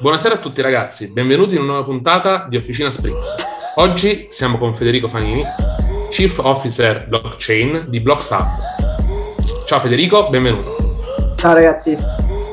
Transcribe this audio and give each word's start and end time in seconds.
Buonasera 0.00 0.36
a 0.36 0.38
tutti 0.38 0.62
ragazzi, 0.62 1.12
benvenuti 1.12 1.56
in 1.56 1.60
una 1.60 1.72
nuova 1.72 1.84
puntata 1.84 2.46
di 2.48 2.56
Officina 2.56 2.88
Spritz. 2.88 3.34
Oggi 3.74 4.28
siamo 4.30 4.56
con 4.56 4.74
Federico 4.74 5.08
Fanini, 5.08 5.42
Chief 6.10 6.38
Officer 6.38 7.06
Blockchain 7.06 7.84
di 7.86 8.00
BlockSub. 8.00 8.46
Ciao 9.66 9.78
Federico, 9.78 10.30
benvenuto. 10.30 11.34
Ciao 11.36 11.52
ragazzi. 11.52 11.98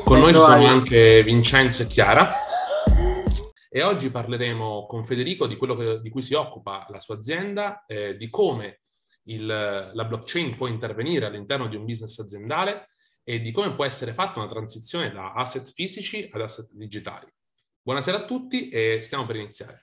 Con 0.04 0.18
noi 0.18 0.34
ci 0.34 0.40
sono 0.40 0.66
anche 0.66 1.22
Vincenzo 1.22 1.84
e 1.84 1.86
Chiara. 1.86 2.30
E 3.70 3.82
oggi 3.82 4.10
parleremo 4.10 4.84
con 4.84 5.02
Federico 5.06 5.46
di 5.46 5.56
quello 5.56 5.74
che, 5.74 6.00
di 6.02 6.10
cui 6.10 6.20
si 6.20 6.34
occupa 6.34 6.86
la 6.90 7.00
sua 7.00 7.14
azienda, 7.14 7.82
eh, 7.86 8.14
di 8.18 8.28
come 8.28 8.80
il, 9.24 9.46
la 9.46 10.04
blockchain 10.04 10.54
può 10.54 10.66
intervenire 10.66 11.24
all'interno 11.24 11.66
di 11.66 11.76
un 11.76 11.86
business 11.86 12.18
aziendale 12.18 12.90
e 13.24 13.40
di 13.40 13.52
come 13.52 13.72
può 13.72 13.86
essere 13.86 14.12
fatta 14.12 14.38
una 14.38 14.50
transizione 14.50 15.10
da 15.10 15.32
asset 15.32 15.72
fisici 15.72 16.28
ad 16.30 16.42
asset 16.42 16.68
digitali. 16.72 17.26
Buonasera 17.88 18.18
a 18.18 18.24
tutti 18.26 18.68
e 18.68 19.00
stiamo 19.00 19.24
per 19.24 19.36
iniziare. 19.36 19.80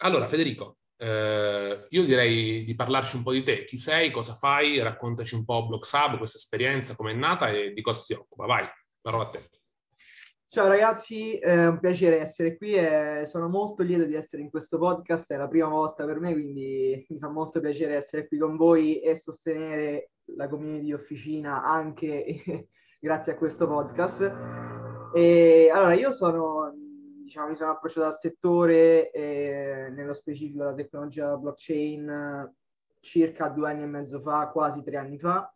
Allora, 0.00 0.26
Federico, 0.26 0.78
eh, 0.96 1.86
io 1.88 2.04
direi 2.04 2.64
di 2.64 2.74
parlarci 2.74 3.14
un 3.14 3.22
po' 3.22 3.30
di 3.30 3.44
te. 3.44 3.62
Chi 3.62 3.76
sei, 3.76 4.10
cosa 4.10 4.34
fai? 4.34 4.80
Raccontaci 4.80 5.36
un 5.36 5.44
po' 5.44 5.68
BlockSub, 5.68 6.16
questa 6.16 6.38
esperienza, 6.38 6.96
come 6.96 7.12
è 7.12 7.14
nata 7.14 7.48
e 7.50 7.72
di 7.72 7.82
cosa 7.82 8.00
si 8.00 8.14
occupa. 8.14 8.46
Vai, 8.46 8.66
parola 9.00 9.26
a 9.26 9.28
te. 9.28 9.48
Ciao 10.48 10.66
ragazzi, 10.66 11.38
è 11.38 11.66
un 11.68 11.78
piacere 11.78 12.18
essere 12.18 12.56
qui 12.56 12.74
e 12.74 13.26
sono 13.26 13.48
molto 13.48 13.84
lieto 13.84 14.06
di 14.06 14.14
essere 14.14 14.42
in 14.42 14.50
questo 14.50 14.76
podcast, 14.76 15.32
è 15.32 15.36
la 15.36 15.46
prima 15.46 15.68
volta 15.68 16.04
per 16.04 16.18
me, 16.18 16.32
quindi 16.32 17.06
mi 17.08 17.18
fa 17.20 17.28
molto 17.28 17.60
piacere 17.60 17.94
essere 17.94 18.26
qui 18.26 18.38
con 18.38 18.56
voi 18.56 19.00
e 19.00 19.14
sostenere 19.14 20.13
la 20.36 20.48
community 20.48 20.92
officina 20.92 21.62
anche 21.64 22.68
grazie 23.00 23.32
a 23.32 23.36
questo 23.36 23.66
podcast. 23.66 24.32
E, 25.14 25.70
allora, 25.72 25.94
io 25.94 26.10
sono, 26.12 26.72
diciamo, 27.24 27.48
mi 27.48 27.56
sono 27.56 27.72
approcciato 27.72 28.06
al 28.06 28.18
settore, 28.18 29.10
eh, 29.10 29.90
nello 29.90 30.14
specifico 30.14 30.62
alla 30.62 30.74
tecnologia 30.74 31.36
blockchain, 31.36 32.52
circa 33.00 33.48
due 33.48 33.70
anni 33.70 33.82
e 33.82 33.86
mezzo 33.86 34.20
fa, 34.20 34.48
quasi 34.48 34.82
tre 34.82 34.96
anni 34.96 35.18
fa 35.18 35.48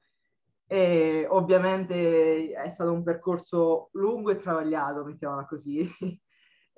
e 0.71 1.27
ovviamente 1.31 2.53
è 2.53 2.69
stato 2.69 2.93
un 2.93 3.03
percorso 3.03 3.89
lungo 3.93 4.31
e 4.31 4.37
travagliato, 4.37 5.03
mettiamola 5.03 5.47
così. 5.47 5.89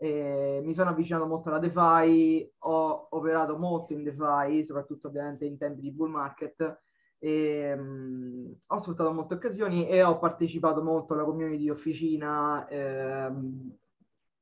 mi 0.00 0.72
sono 0.72 0.90
avvicinato 0.90 1.26
molto 1.26 1.48
alla 1.48 1.58
DeFi, 1.58 2.50
ho 2.58 3.08
operato 3.10 3.58
molto 3.58 3.92
in 3.92 4.04
DeFi, 4.04 4.64
soprattutto 4.64 5.08
ovviamente 5.08 5.44
in 5.44 5.58
tempi 5.58 5.80
di 5.80 5.90
bull 5.90 6.08
market. 6.08 6.80
E, 7.22 7.72
um, 7.76 8.52
ho 8.66 8.78
sfruttato 8.78 9.12
molte 9.12 9.34
occasioni 9.34 9.86
e 9.88 10.02
ho 10.02 10.18
partecipato 10.18 10.82
molto 10.82 11.12
alla 11.12 11.24
community 11.24 11.58
di 11.58 11.70
officina, 11.70 12.66
ehm, 12.68 13.76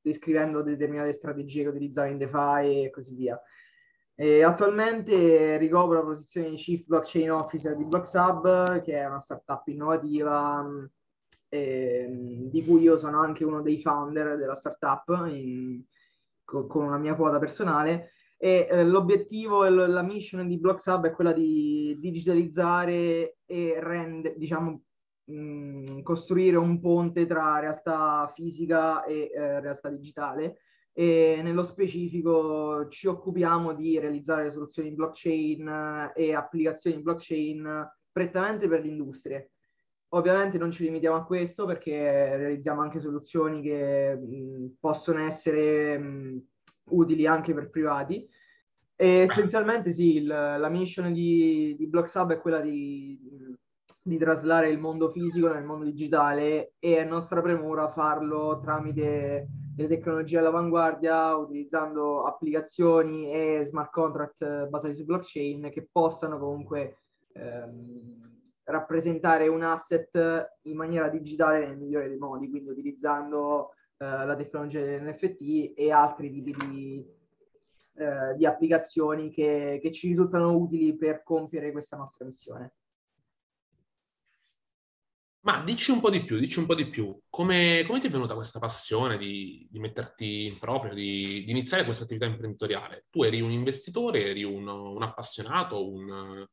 descrivendo 0.01 0.63
determinate 0.63 1.13
strategie 1.13 1.63
che 1.63 1.69
utilizzavo 1.69 2.09
in 2.09 2.19
DeFi 2.19 2.85
e 2.85 2.91
così 2.91 3.15
via. 3.15 3.41
E 4.15 4.43
attualmente 4.43 5.57
ricopro 5.59 5.95
la 5.95 6.03
posizione 6.05 6.51
di 6.51 6.57
Chief 6.57 6.85
Blockchain 6.85 7.31
Officer 7.33 7.77
di 7.77 7.85
BlockSub, 7.85 8.79
che 8.81 8.95
è 8.99 9.07
una 9.07 9.21
startup 9.21 9.67
innovativa 9.69 10.67
eh, 11.49 12.09
di 12.51 12.65
cui 12.65 12.83
io 12.83 12.97
sono 12.97 13.21
anche 13.21 13.45
uno 13.45 13.63
dei 13.63 13.81
founder 13.81 14.37
della 14.37 14.55
startup 14.55 15.27
in, 15.29 15.83
con, 16.45 16.67
con 16.67 16.85
una 16.85 16.99
mia 16.99 17.15
quota 17.15 17.39
personale. 17.39 18.13
E 18.41 18.69
eh, 18.71 18.85
l'obiettivo 18.85 19.65
e 19.65 19.71
la 19.71 20.03
mission 20.03 20.47
di 20.47 20.59
BlockSub 20.59 21.07
è 21.07 21.11
quella 21.11 21.33
di 21.33 21.97
digitalizzare 21.99 23.39
e 23.45 23.75
rende, 23.81 24.35
diciamo, 24.37 24.83
mh, 25.25 26.03
costruire 26.03 26.57
un 26.57 26.81
ponte 26.81 27.27
tra 27.27 27.59
realtà 27.59 28.31
fisica 28.35 29.05
e 29.05 29.31
eh, 29.35 29.61
realtà 29.61 29.91
digitale 29.91 30.61
e 30.99 31.39
nello 31.45 31.63
specifico 31.63 32.89
ci 32.89 33.07
occupiamo 33.07 33.73
di 33.73 34.01
realizzare 34.01 34.51
soluzioni 34.51 34.91
blockchain 34.91 36.11
e 36.13 36.35
applicazioni 36.35 37.01
blockchain 37.01 37.89
prettamente 38.11 38.67
per 38.67 38.81
le 38.81 38.89
industrie. 38.89 39.53
Ovviamente 40.09 40.59
non 40.59 40.73
ci 40.73 40.83
limitiamo 40.83 41.15
a 41.17 41.25
questo 41.25 41.67
perché 41.67 42.37
realizziamo 42.37 42.81
anche 42.81 42.99
soluzioni 42.99 43.63
che 43.63 44.17
mh, 44.17 44.79
possono 44.81 45.21
essere 45.21 45.97
mh, 45.99 46.47
utili 46.91 47.27
anche 47.27 47.55
per 47.55 47.71
privati. 47.71 48.29
E 49.01 49.09
essenzialmente 49.21 49.93
sì, 49.93 50.17
il, 50.17 50.27
la 50.27 50.69
mission 50.69 51.13
di, 51.13 51.77
di 51.79 51.87
BlockSub 51.87 52.33
è 52.33 52.41
quella 52.41 52.61
di, 52.61 53.17
di 54.03 54.19
traslare 54.19 54.71
il 54.71 54.81
mondo 54.81 55.09
fisico 55.09 55.53
nel 55.53 55.63
mondo 55.63 55.85
digitale 55.85 56.73
e 56.81 56.97
è 56.97 57.05
nostra 57.05 57.41
premura 57.41 57.91
farlo 57.91 58.59
tramite 58.61 59.47
delle 59.73 59.89
tecnologie 59.89 60.39
all'avanguardia 60.39 61.37
utilizzando 61.37 62.25
applicazioni 62.25 63.31
e 63.31 63.65
smart 63.65 63.93
contract 63.93 64.43
eh, 64.43 64.67
basati 64.67 64.97
su 64.97 65.05
blockchain 65.05 65.71
che 65.71 65.89
possano 65.93 66.37
comunque 66.37 67.03
ehm, 67.35 68.19
rappresentare 68.65 69.47
un 69.47 69.63
asset 69.63 70.57
in 70.63 70.77
maniera 70.77 71.09
digitale 71.09 71.65
nel 71.65 71.79
migliore 71.79 72.09
dei 72.09 72.19
modi, 72.19 72.51
quindi 72.51 72.71
utilizzando 72.71 73.75
eh, 73.99 74.05
la 74.05 74.35
tecnologia 74.35 74.81
dell'NFT 74.81 75.75
e 75.77 75.93
altri 75.93 76.33
tipi 76.33 76.53
di, 76.67 77.17
eh, 77.99 78.37
di 78.37 78.47
applicazioni 78.47 79.31
che, 79.31 79.79
che 79.83 79.93
ci 79.93 80.09
risultano 80.09 80.57
utili 80.57 80.97
per 80.97 81.23
compiere 81.23 81.73
questa 81.73 81.97
nostra 81.97 82.25
missione. 82.25 82.75
Ma 85.41 85.63
dici 85.63 85.91
un 85.91 86.01
po' 86.01 86.11
di 86.11 86.25
più, 86.25 86.39
dici 86.39 86.59
un 86.59 86.67
po' 86.67 86.75
di 86.75 86.89
più. 86.89 87.19
Come, 87.31 87.83
come 87.87 88.01
ti 88.01 88.07
è 88.07 88.11
venuta 88.11 88.35
questa 88.35 88.59
passione 88.59 89.17
di, 89.17 89.67
di 89.71 89.79
metterti 89.79 90.47
in 90.47 90.59
proprio, 90.59 90.93
di, 90.93 91.43
di, 91.45 91.51
iniziare 91.51 91.85
questa 91.85 92.05
attività 92.05 92.27
imprenditoriale? 92.27 93.07
Tu 93.09 93.23
eri 93.23 93.41
un 93.41 93.51
investitore, 93.51 94.27
eri 94.27 94.43
uno, 94.43 94.91
un 94.93 95.03
appassionato, 95.03 95.91
un, 95.91 96.47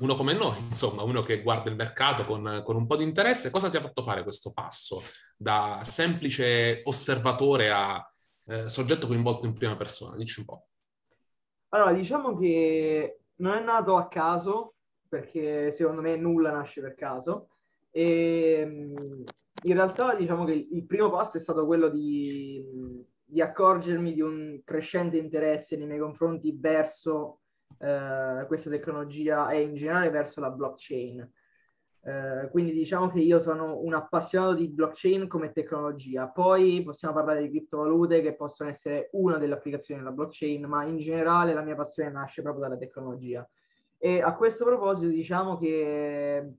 uno 0.00 0.14
come 0.14 0.32
noi, 0.34 0.58
insomma, 0.68 1.02
uno 1.02 1.22
che 1.22 1.40
guarda 1.40 1.70
il 1.70 1.76
mercato 1.76 2.24
con, 2.24 2.62
con, 2.64 2.76
un 2.76 2.86
po' 2.86 2.96
di 2.96 3.04
interesse. 3.04 3.50
Cosa 3.50 3.70
ti 3.70 3.76
ha 3.76 3.80
fatto 3.80 4.02
fare 4.02 4.22
questo 4.22 4.52
passo 4.52 5.02
da 5.36 5.80
semplice 5.82 6.82
osservatore 6.84 7.70
a 7.70 8.04
eh, 8.50 8.68
soggetto 8.68 9.06
coinvolto 9.06 9.46
in 9.46 9.54
prima 9.54 9.76
persona? 9.76 10.16
Dici 10.16 10.40
un 10.40 10.46
po'. 10.46 10.66
Allora, 11.68 11.92
diciamo 11.92 12.36
che 12.36 13.20
non 13.36 13.54
è 13.54 13.62
nato 13.62 13.96
a 13.96 14.08
caso, 14.08 14.74
perché 15.08 15.70
secondo 15.70 16.00
me 16.00 16.16
nulla 16.16 16.50
nasce 16.50 16.80
per 16.80 16.94
caso 16.94 17.48
e 17.90 18.60
ehm, 18.60 18.94
in 19.64 19.74
realtà 19.74 20.14
diciamo 20.14 20.44
che 20.44 20.52
il 20.52 20.86
primo 20.86 21.10
passo 21.10 21.36
è 21.36 21.40
stato 21.40 21.66
quello 21.66 21.88
di, 21.88 22.64
di 23.24 23.40
accorgermi 23.40 24.14
di 24.14 24.20
un 24.20 24.60
crescente 24.64 25.16
interesse 25.18 25.76
nei 25.76 25.86
miei 25.86 25.98
confronti 25.98 26.56
verso 26.58 27.40
eh, 27.78 28.44
questa 28.46 28.70
tecnologia 28.70 29.50
e 29.50 29.62
in 29.62 29.74
generale 29.74 30.10
verso 30.10 30.40
la 30.40 30.50
blockchain. 30.50 31.28
Eh, 32.02 32.48
quindi 32.50 32.72
diciamo 32.72 33.10
che 33.10 33.20
io 33.20 33.38
sono 33.40 33.78
un 33.80 33.92
appassionato 33.92 34.54
di 34.54 34.68
blockchain 34.68 35.28
come 35.28 35.52
tecnologia. 35.52 36.28
Poi 36.28 36.82
possiamo 36.82 37.14
parlare 37.14 37.42
di 37.42 37.50
criptovalute 37.50 38.22
che 38.22 38.34
possono 38.34 38.70
essere 38.70 39.10
una 39.12 39.36
delle 39.36 39.54
applicazioni 39.54 40.00
della 40.00 40.14
blockchain, 40.14 40.64
ma 40.64 40.84
in 40.84 40.98
generale 40.98 41.52
la 41.52 41.62
mia 41.62 41.74
passione 41.74 42.10
nasce 42.10 42.42
proprio 42.42 42.64
dalla 42.64 42.78
tecnologia. 42.78 43.46
E 43.98 44.22
a 44.22 44.34
questo 44.34 44.64
proposito 44.64 45.10
diciamo 45.10 45.58
che 45.58 46.54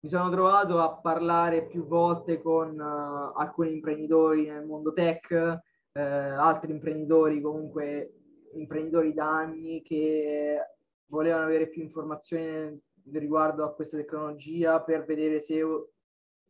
mi 0.00 0.08
sono 0.10 0.28
trovato 0.28 0.80
a 0.80 0.98
parlare 0.98 1.66
più 1.66 1.86
volte 1.86 2.42
con 2.42 2.78
uh, 2.78 3.38
alcuni 3.38 3.72
imprenditori 3.72 4.46
nel 4.46 4.66
mondo 4.66 4.92
tech, 4.92 5.30
uh, 5.30 5.98
altri 5.98 6.72
imprenditori 6.72 7.40
comunque 7.40 8.12
imprenditori 8.52 9.14
da 9.14 9.34
anni 9.34 9.80
che 9.82 10.58
volevano 11.06 11.44
avere 11.44 11.68
più 11.68 11.82
informazioni 11.82 12.78
riguardo 13.12 13.64
a 13.64 13.74
questa 13.74 13.96
tecnologia 13.96 14.80
per 14.80 15.04
vedere 15.04 15.40
se 15.40 15.62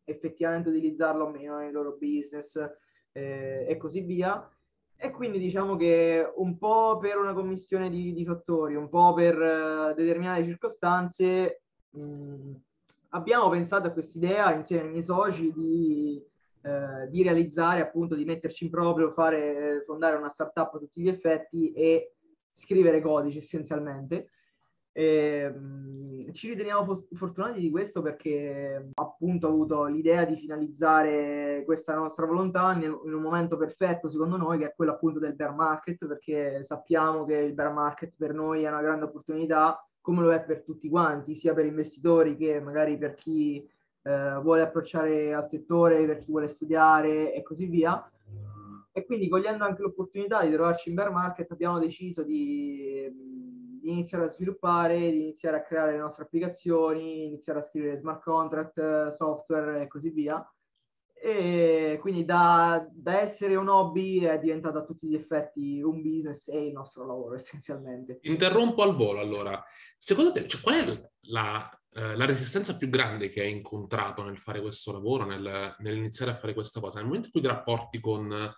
effettivamente 0.04 0.68
utilizzarla 0.68 1.24
o 1.24 1.30
meno 1.30 1.58
nel 1.58 1.72
loro 1.72 1.96
business 1.98 2.56
eh, 3.12 3.66
e 3.68 3.76
così 3.76 4.00
via. 4.00 4.48
E 4.96 5.10
quindi 5.10 5.38
diciamo 5.38 5.76
che 5.76 6.30
un 6.36 6.56
po' 6.56 6.98
per 6.98 7.18
una 7.18 7.34
commissione 7.34 7.90
di, 7.90 8.12
di 8.14 8.24
fattori, 8.24 8.74
un 8.76 8.88
po' 8.88 9.12
per 9.12 9.36
uh, 9.36 9.94
determinate 9.94 10.44
circostanze, 10.44 11.62
mh, 11.90 12.52
abbiamo 13.10 13.48
pensato 13.48 13.88
a 13.88 13.90
quest'idea 13.90 14.54
insieme 14.54 14.84
ai 14.84 14.90
miei 14.90 15.02
soci 15.02 15.52
di, 15.52 16.22
eh, 16.62 17.08
di, 17.08 17.22
realizzare, 17.22 17.80
appunto, 17.80 18.14
di 18.14 18.24
metterci 18.24 18.64
in 18.64 18.70
proprio, 18.70 19.10
fare, 19.10 19.82
fondare 19.84 20.16
una 20.16 20.28
startup 20.28 20.74
a 20.74 20.78
tutti 20.78 21.02
gli 21.02 21.08
effetti 21.08 21.72
e 21.72 22.14
scrivere 22.52 23.00
codici 23.00 23.38
essenzialmente. 23.38 24.30
E, 24.96 25.50
mh, 25.50 26.32
ci 26.32 26.48
riteniamo 26.50 27.06
fortunati 27.14 27.58
di 27.58 27.70
questo 27.70 28.00
perché 28.00 28.90
appunto 28.94 29.48
ho 29.48 29.50
avuto 29.50 29.84
l'idea 29.86 30.24
di 30.24 30.36
finalizzare 30.36 31.62
questa 31.64 31.96
nostra 31.96 32.26
volontà 32.26 32.72
in, 32.74 32.82
in 32.82 33.12
un 33.12 33.20
momento 33.20 33.56
perfetto 33.56 34.08
secondo 34.08 34.36
noi 34.36 34.58
che 34.58 34.66
è 34.66 34.74
quello 34.74 34.92
appunto 34.92 35.18
del 35.18 35.34
bear 35.34 35.52
market 35.52 36.06
perché 36.06 36.62
sappiamo 36.62 37.24
che 37.24 37.34
il 37.34 37.54
bear 37.54 37.72
market 37.72 38.14
per 38.16 38.34
noi 38.34 38.62
è 38.62 38.68
una 38.68 38.82
grande 38.82 39.06
opportunità 39.06 39.84
come 40.00 40.22
lo 40.22 40.32
è 40.32 40.40
per 40.42 40.62
tutti 40.62 40.88
quanti, 40.88 41.34
sia 41.34 41.54
per 41.54 41.64
investitori 41.64 42.36
che 42.36 42.60
magari 42.60 42.96
per 42.96 43.14
chi 43.14 43.66
eh, 44.02 44.38
vuole 44.42 44.60
approcciare 44.60 45.32
al 45.32 45.48
settore, 45.48 46.04
per 46.04 46.18
chi 46.18 46.30
vuole 46.30 46.48
studiare 46.48 47.32
e 47.32 47.42
così 47.42 47.64
via. 47.64 48.06
E 48.92 49.06
quindi 49.06 49.28
cogliendo 49.28 49.64
anche 49.64 49.80
l'opportunità 49.80 50.44
di 50.44 50.52
trovarci 50.52 50.90
in 50.90 50.94
bear 50.94 51.10
market 51.10 51.50
abbiamo 51.50 51.78
deciso 51.78 52.22
di, 52.22 53.10
di 53.84 53.92
iniziare 53.92 54.24
a 54.24 54.30
sviluppare, 54.30 54.98
di 54.98 55.20
iniziare 55.20 55.58
a 55.58 55.62
creare 55.62 55.92
le 55.92 55.98
nostre 55.98 56.24
applicazioni, 56.24 57.26
iniziare 57.26 57.58
a 57.58 57.62
scrivere 57.62 57.98
smart 57.98 58.22
contract, 58.22 59.08
software 59.08 59.82
e 59.82 59.86
così 59.88 60.10
via 60.10 60.46
e 61.24 61.96
quindi 62.02 62.26
da, 62.26 62.86
da, 62.92 63.18
essere 63.18 63.56
un 63.56 63.68
hobby 63.68 64.20
è 64.20 64.38
diventato 64.38 64.76
a 64.76 64.84
tutti 64.84 65.06
gli 65.06 65.14
effetti 65.14 65.80
un 65.80 66.02
business 66.02 66.48
e 66.48 66.66
il 66.66 66.72
nostro 66.72 67.06
lavoro 67.06 67.36
essenzialmente. 67.40 68.18
Interrompo 68.24 68.82
al 68.82 68.94
volo 68.94 69.20
allora. 69.20 69.64
Secondo 69.96 70.32
te, 70.32 70.46
cioè, 70.46 70.60
qual 70.60 70.84
è 70.84 71.10
la, 71.28 71.82
eh, 71.94 72.14
la, 72.14 72.26
resistenza 72.26 72.76
più 72.76 72.90
grande 72.90 73.30
che 73.30 73.40
hai 73.40 73.52
incontrato 73.52 74.22
nel 74.22 74.36
fare 74.36 74.60
questo 74.60 74.92
lavoro, 74.92 75.24
nel, 75.24 75.74
nell'iniziare 75.78 76.32
a 76.32 76.34
fare 76.34 76.52
questa 76.52 76.78
cosa? 76.78 76.98
Nel 76.98 77.06
momento 77.06 77.28
in 77.28 77.32
cui 77.32 77.40
ti 77.40 77.46
rapporti 77.46 78.00
con, 78.00 78.54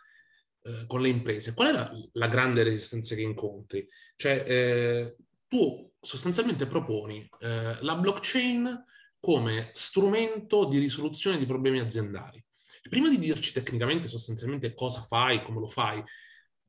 eh, 0.67 0.87
con 0.87 1.01
le 1.01 1.09
imprese, 1.09 1.55
qual 1.55 1.69
è 1.69 1.73
la, 1.73 1.91
la, 2.13 2.29
grande 2.29 2.63
resistenza 2.63 3.15
che 3.15 3.23
incontri? 3.23 3.87
Cioè, 4.17 4.45
eh, 4.47 5.17
tu 5.49 5.93
sostanzialmente 6.01 6.67
proponi 6.67 7.29
eh, 7.41 7.79
la 7.81 7.95
blockchain 7.97 8.85
come 9.19 9.71
strumento 9.73 10.67
di 10.67 10.79
risoluzione 10.79 11.39
di 11.39 11.47
problemi 11.47 11.81
aziendali 11.81 12.45
prima 12.89 13.09
di 13.09 13.19
dirci 13.19 13.53
tecnicamente 13.53 14.09
sostanzialmente 14.09 14.75
cosa 14.75 15.01
fai, 15.01 15.43
come 15.43 15.61
lo 15.61 15.67
fai, 15.67 16.03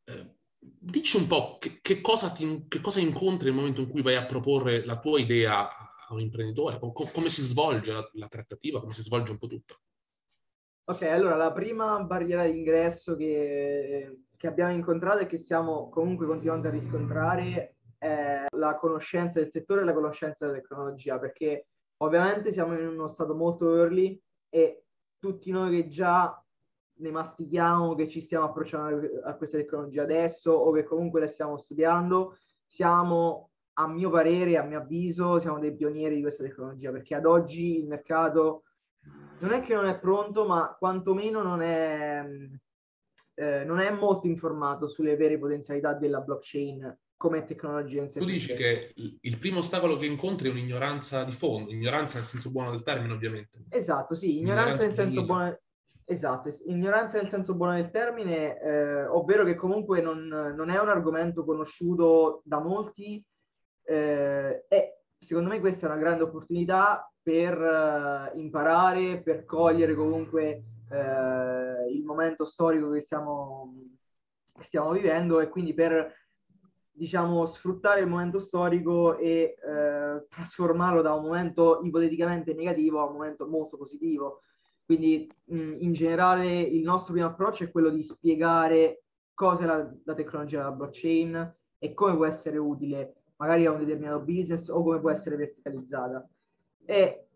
eh, 0.06 0.36
dici 0.60 1.18
un 1.18 1.28
po' 1.28 1.58
che, 1.60 1.80
che, 1.82 2.02
cosa 2.02 2.32
ti, 2.32 2.66
che, 2.68 2.82
cosa 2.82 3.00
incontri 3.00 3.48
nel 3.48 3.56
momento 3.56 3.82
in 3.82 3.90
cui 3.90 4.02
vai 4.02 4.16
a 4.16 4.26
proporre 4.26 4.86
la 4.86 5.00
tua 5.00 5.20
idea 5.20 5.68
a 5.68 6.14
un 6.14 6.22
imprenditore, 6.22 6.80
com- 6.80 7.12
come 7.12 7.30
si 7.30 7.42
svolge 7.42 7.92
la, 7.92 8.10
la, 8.14 8.28
trattativa, 8.28 8.80
come 8.80 8.94
si 8.94 9.02
svolge 9.02 9.32
un 9.32 9.38
po' 9.38 9.48
tutto. 9.48 9.82
Ok, 10.90 11.02
allora 11.02 11.36
la 11.36 11.52
prima 11.52 12.02
barriera 12.02 12.46
d'ingresso 12.46 13.18
che, 13.18 14.22
che 14.38 14.48
abbiamo 14.48 14.72
incontrato 14.72 15.20
e 15.20 15.26
che 15.26 15.36
stiamo 15.36 15.90
comunque 15.90 16.26
continuando 16.26 16.70
a 16.70 16.72
riscontrare 16.72 17.76
è 17.98 18.46
la 18.52 18.78
conoscenza 18.78 19.42
del 19.42 19.52
settore 19.52 19.82
e 19.82 19.84
la 19.84 19.94
conoscenza 19.94 20.46
della 20.46 20.60
tecnologia, 20.60 21.20
perché 21.20 21.68
ovviamente 21.98 22.54
siamo 22.54 22.80
in 22.80 22.88
uno 22.88 23.10
stato 23.10 23.36
molto 23.36 23.76
early 23.76 24.18
e 24.48 24.86
tutti 25.20 25.52
noi 25.52 25.76
che 25.76 25.88
già 25.90 26.42
ne 27.00 27.12
mastichiamo, 27.12 27.94
che 27.94 28.08
ci 28.08 28.22
stiamo 28.22 28.46
approcciando 28.46 29.10
a 29.26 29.34
questa 29.34 29.58
tecnologia 29.58 30.04
adesso 30.04 30.54
o 30.54 30.72
che 30.72 30.86
comunque 30.86 31.20
la 31.20 31.28
stiamo 31.28 31.58
studiando, 31.58 32.38
siamo, 32.66 33.50
a 33.74 33.90
mio 33.90 34.10
parere, 34.10 34.56
a 34.56 34.64
mio 34.64 34.80
avviso, 34.80 35.38
siamo 35.38 35.60
dei 35.60 35.76
pionieri 35.76 36.16
di 36.16 36.22
questa 36.22 36.44
tecnologia 36.44 36.92
perché 36.92 37.14
ad 37.14 37.26
oggi 37.26 37.80
il 37.80 37.88
mercato 37.88 38.62
non 39.40 39.52
è 39.52 39.62
che 39.62 39.74
non 39.74 39.86
è 39.86 39.98
pronto, 40.00 40.46
ma 40.46 40.76
quantomeno 40.78 41.42
non 41.42 41.62
è, 41.62 42.26
eh, 43.36 43.64
non 43.66 43.80
è 43.80 43.92
molto 43.92 44.28
informato 44.28 44.88
sulle 44.88 45.16
vere 45.16 45.38
potenzialità 45.38 45.94
della 45.94 46.22
blockchain 46.22 46.98
come 47.18 47.46
tecnologia 47.46 48.04
in 48.04 48.10
sé. 48.10 48.20
Tu 48.20 48.26
dici 48.26 48.54
che 48.54 48.94
il 48.96 49.38
primo 49.40 49.60
ostacolo 49.60 49.98
che 49.98 50.06
incontri 50.06 50.50
è 50.50 50.52
un'ignoranza 50.52 51.24
di 51.24 51.32
fondo, 51.32 51.72
ignoranza 51.72 52.20
nel 52.20 52.28
senso 52.28 52.52
buono 52.52 52.70
del 52.70 52.84
termine 52.84 53.14
ovviamente. 53.14 53.66
Esatto, 53.70 54.14
sì, 54.14 54.38
ignoranza, 54.38 54.84
ignoranza 54.84 54.86
nel 54.86 54.94
senso 54.94 55.26
buono... 55.26 55.60
Esatto, 56.10 56.50
ignoranza 56.68 57.18
nel 57.18 57.28
senso 57.28 57.56
buono 57.56 57.74
del 57.74 57.90
termine, 57.90 58.62
eh, 58.62 59.06
ovvero 59.08 59.44
che 59.44 59.56
comunque 59.56 60.00
non, 60.00 60.26
non, 60.26 60.70
è 60.70 60.80
un 60.80 60.88
argomento 60.88 61.44
conosciuto 61.44 62.42
da 62.46 62.60
molti 62.60 63.22
eh, 63.84 64.66
e 64.70 65.02
secondo 65.20 65.50
me 65.50 65.60
questa 65.60 65.88
è 65.88 65.90
una 65.90 66.00
grande 66.00 66.24
opportunità 66.24 67.12
per 67.22 67.58
uh, 67.58 68.38
imparare, 68.38 69.22
per 69.22 69.46
cogliere 69.46 69.96
comunque 69.96 70.64
uh, 70.90 71.92
il 71.92 72.04
momento 72.04 72.46
storico 72.46 72.92
che 72.92 73.02
stiamo, 73.02 73.74
che 74.54 74.64
stiamo 74.64 74.92
vivendo 74.92 75.40
e 75.40 75.50
quindi 75.50 75.74
per 75.74 76.14
diciamo, 76.98 77.46
sfruttare 77.46 78.02
il 78.02 78.08
momento 78.08 78.40
storico 78.40 79.18
e 79.18 79.56
eh, 79.56 80.26
trasformarlo 80.28 81.04
da 81.04 81.14
un 81.14 81.26
momento 81.26 81.80
ipoteticamente 81.84 82.56
negativo 82.56 83.00
a 83.00 83.06
un 83.06 83.14
momento 83.14 83.48
molto 83.48 83.78
positivo. 83.78 84.42
Quindi 84.84 85.32
mh, 85.46 85.76
in 85.80 85.94
generale 85.94 86.60
il 86.60 86.82
nostro 86.82 87.14
primo 87.14 87.28
approccio 87.28 87.64
è 87.64 87.72
quello 87.72 87.90
di 87.90 88.02
spiegare 88.02 89.04
cosa 89.36 89.64
è 89.64 89.66
la, 89.68 89.94
la, 90.06 90.14
tecnologia 90.16 90.58
della 90.58 90.72
blockchain 90.72 91.56
e 91.78 91.94
come 91.94 92.16
può 92.16 92.26
essere 92.26 92.58
utile 92.58 93.17
magari 93.38 93.66
a 93.66 93.72
un 93.72 93.80
determinato 93.80 94.20
business 94.20 94.68
o 94.70 94.84
come 94.84 95.00
può 95.00 95.10
essere 95.10 95.36
verticalizzata. 95.36 96.28
E 96.86 97.28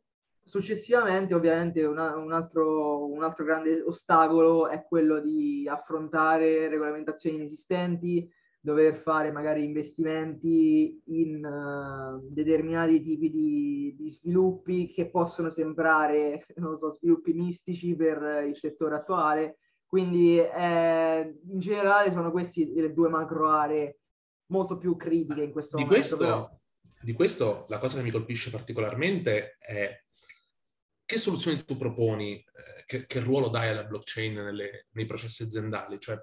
successivamente 0.44 1.34
ovviamente 1.34 1.84
una, 1.86 2.16
un, 2.16 2.32
altro, 2.34 3.06
un 3.06 3.24
altro 3.24 3.46
grande 3.46 3.82
ostacolo 3.82 4.68
è 4.68 4.86
quello 4.88 5.20
di 5.20 5.68
affrontare 5.68 6.68
regolamentazioni 6.68 7.38
inesistenti, 7.38 8.30
dover 8.60 8.98
fare 8.98 9.32
magari 9.32 9.64
investimenti 9.64 11.02
in 11.06 11.44
uh, 11.44 12.22
determinati 12.32 13.02
tipi 13.02 13.32
di, 13.32 13.96
di, 13.98 14.10
sviluppi 14.10 14.92
che 14.92 15.10
possono 15.10 15.50
sembrare, 15.50 16.46
non 16.58 16.76
so, 16.76 16.92
sviluppi 16.92 17.34
mistici 17.34 17.96
per 17.96 18.46
il 18.48 18.56
settore 18.56 18.96
attuale. 18.96 19.58
Quindi 19.88 20.38
eh, 20.38 21.40
in 21.50 21.60
generale 21.60 22.12
sono 22.12 22.32
queste 22.32 22.70
le 22.74 22.94
due 22.94 23.10
macro 23.10 23.50
aree 23.50 24.01
molto 24.52 24.78
più 24.78 24.96
critiche 24.96 25.42
in 25.44 25.52
questo 25.52 25.78
di 25.78 25.84
momento. 25.84 26.08
Questo, 26.08 26.18
però... 26.18 26.60
Di 27.02 27.14
questo 27.14 27.66
la 27.70 27.80
cosa 27.80 27.98
che 27.98 28.04
mi 28.04 28.12
colpisce 28.12 28.52
particolarmente 28.52 29.58
è 29.58 30.04
che 31.04 31.18
soluzioni 31.18 31.66
tu 31.66 31.76
proponi, 31.76 32.36
eh, 32.36 32.84
che, 32.86 33.08
che, 33.08 33.20
ruolo 33.20 33.50
dai 33.50 33.70
alla 33.70 33.84
blockchain 33.84 34.34
nelle, 34.34 34.88
nei 34.92 35.06
processi 35.06 35.44
aziendali. 35.44 36.00
Cioè, 36.00 36.22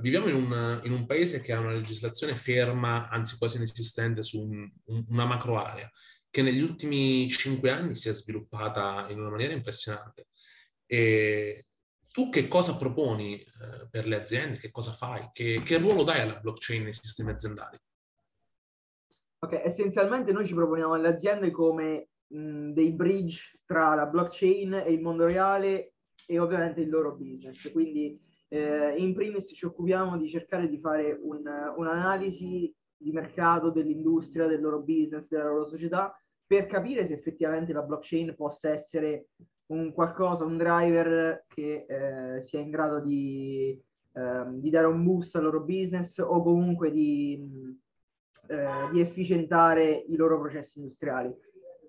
Viviamo 0.00 0.28
in 0.28 0.34
un, 0.34 0.80
in 0.84 0.92
un, 0.92 1.06
paese 1.06 1.40
che 1.40 1.52
ha 1.52 1.60
una 1.60 1.72
legislazione 1.72 2.36
ferma, 2.36 3.08
anzi 3.08 3.38
quasi 3.38 3.56
inesistente, 3.56 4.22
su 4.22 4.40
un, 4.40 4.70
un, 4.86 5.04
una 5.08 5.24
macro 5.24 5.58
area, 5.58 5.90
che 6.28 6.42
negli 6.42 6.60
ultimi 6.60 7.28
cinque 7.30 7.70
anni 7.70 7.94
si 7.94 8.08
è 8.08 8.12
sviluppata 8.12 9.06
in 9.08 9.18
una 9.18 9.30
maniera 9.30 9.54
impressionante. 9.54 10.26
E 10.84 11.65
tu 12.16 12.30
che 12.30 12.48
cosa 12.48 12.78
proponi 12.78 13.34
eh, 13.34 13.88
per 13.90 14.06
le 14.06 14.16
aziende? 14.16 14.56
Che 14.56 14.70
cosa 14.70 14.90
fai? 14.92 15.28
Che, 15.34 15.60
che 15.62 15.76
ruolo 15.76 16.02
dai 16.02 16.22
alla 16.22 16.38
blockchain 16.40 16.84
nei 16.84 16.94
sistemi 16.94 17.32
aziendali? 17.32 17.76
Ok, 19.40 19.60
essenzialmente 19.62 20.32
noi 20.32 20.46
ci 20.46 20.54
proponiamo 20.54 20.94
alle 20.94 21.08
aziende 21.08 21.50
come 21.50 22.08
mh, 22.28 22.70
dei 22.70 22.92
bridge 22.92 23.60
tra 23.66 23.94
la 23.94 24.06
blockchain 24.06 24.72
e 24.72 24.92
il 24.92 25.02
mondo 25.02 25.26
reale 25.26 25.92
e 26.26 26.38
ovviamente 26.38 26.80
il 26.80 26.88
loro 26.88 27.14
business. 27.16 27.70
Quindi 27.70 28.18
eh, 28.48 28.94
in 28.96 29.12
primis 29.12 29.52
ci 29.54 29.66
occupiamo 29.66 30.16
di 30.16 30.30
cercare 30.30 30.70
di 30.70 30.80
fare 30.80 31.18
un, 31.20 31.42
un'analisi 31.76 32.74
di 32.96 33.12
mercato 33.12 33.68
dell'industria, 33.68 34.46
del 34.46 34.62
loro 34.62 34.80
business, 34.80 35.28
della 35.28 35.48
loro 35.48 35.66
società, 35.66 36.18
per 36.46 36.66
capire 36.66 37.06
se 37.06 37.12
effettivamente 37.12 37.74
la 37.74 37.82
blockchain 37.82 38.34
possa 38.34 38.70
essere 38.70 39.26
un 39.66 39.92
qualcosa, 39.92 40.44
un 40.44 40.56
driver 40.56 41.44
che 41.48 41.86
eh, 41.88 42.42
sia 42.42 42.60
in 42.60 42.70
grado 42.70 43.00
di, 43.00 43.80
eh, 44.12 44.44
di, 44.48 44.70
dare 44.70 44.86
un 44.86 45.02
boost 45.02 45.36
al 45.36 45.44
loro 45.44 45.60
business 45.62 46.18
o 46.18 46.42
comunque 46.42 46.90
di, 46.90 47.76
eh, 48.48 48.88
di 48.92 49.00
efficientare 49.00 50.04
i 50.08 50.16
loro 50.16 50.38
processi 50.38 50.78
industriali. 50.78 51.34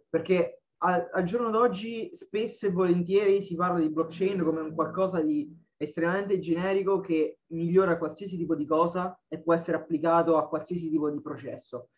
Perché 0.09 0.61
al, 0.79 1.09
al 1.11 1.23
giorno 1.23 1.49
d'oggi 1.49 2.09
spesso 2.13 2.67
e 2.67 2.71
volentieri 2.71 3.41
si 3.41 3.55
parla 3.55 3.79
di 3.79 3.89
blockchain 3.89 4.43
come 4.43 4.61
un 4.61 4.73
qualcosa 4.73 5.21
di 5.21 5.65
estremamente 5.77 6.39
generico 6.39 6.99
che 6.99 7.39
migliora 7.47 7.97
qualsiasi 7.97 8.35
tipo 8.35 8.55
di 8.55 8.65
cosa 8.65 9.19
e 9.27 9.39
può 9.39 9.53
essere 9.53 9.77
applicato 9.77 10.37
a 10.37 10.47
qualsiasi 10.47 10.89
tipo 10.89 11.09
di 11.09 11.21
processo. 11.21 11.89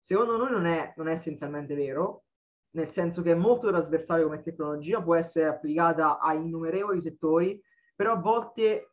Secondo 0.00 0.36
noi 0.36 0.50
non 0.50 0.66
è, 0.66 0.92
non 0.96 1.08
è 1.08 1.12
essenzialmente 1.12 1.74
vero, 1.74 2.23
nel 2.74 2.90
senso 2.90 3.22
che 3.22 3.32
è 3.32 3.36
molto 3.36 3.68
trasversale 3.68 4.22
come 4.22 4.42
tecnologia, 4.42 5.02
può 5.02 5.14
essere 5.14 5.46
applicata 5.46 6.18
a 6.18 6.34
innumerevoli 6.34 7.00
settori, 7.00 7.60
però 7.94 8.12
a 8.12 8.20
volte 8.20 8.90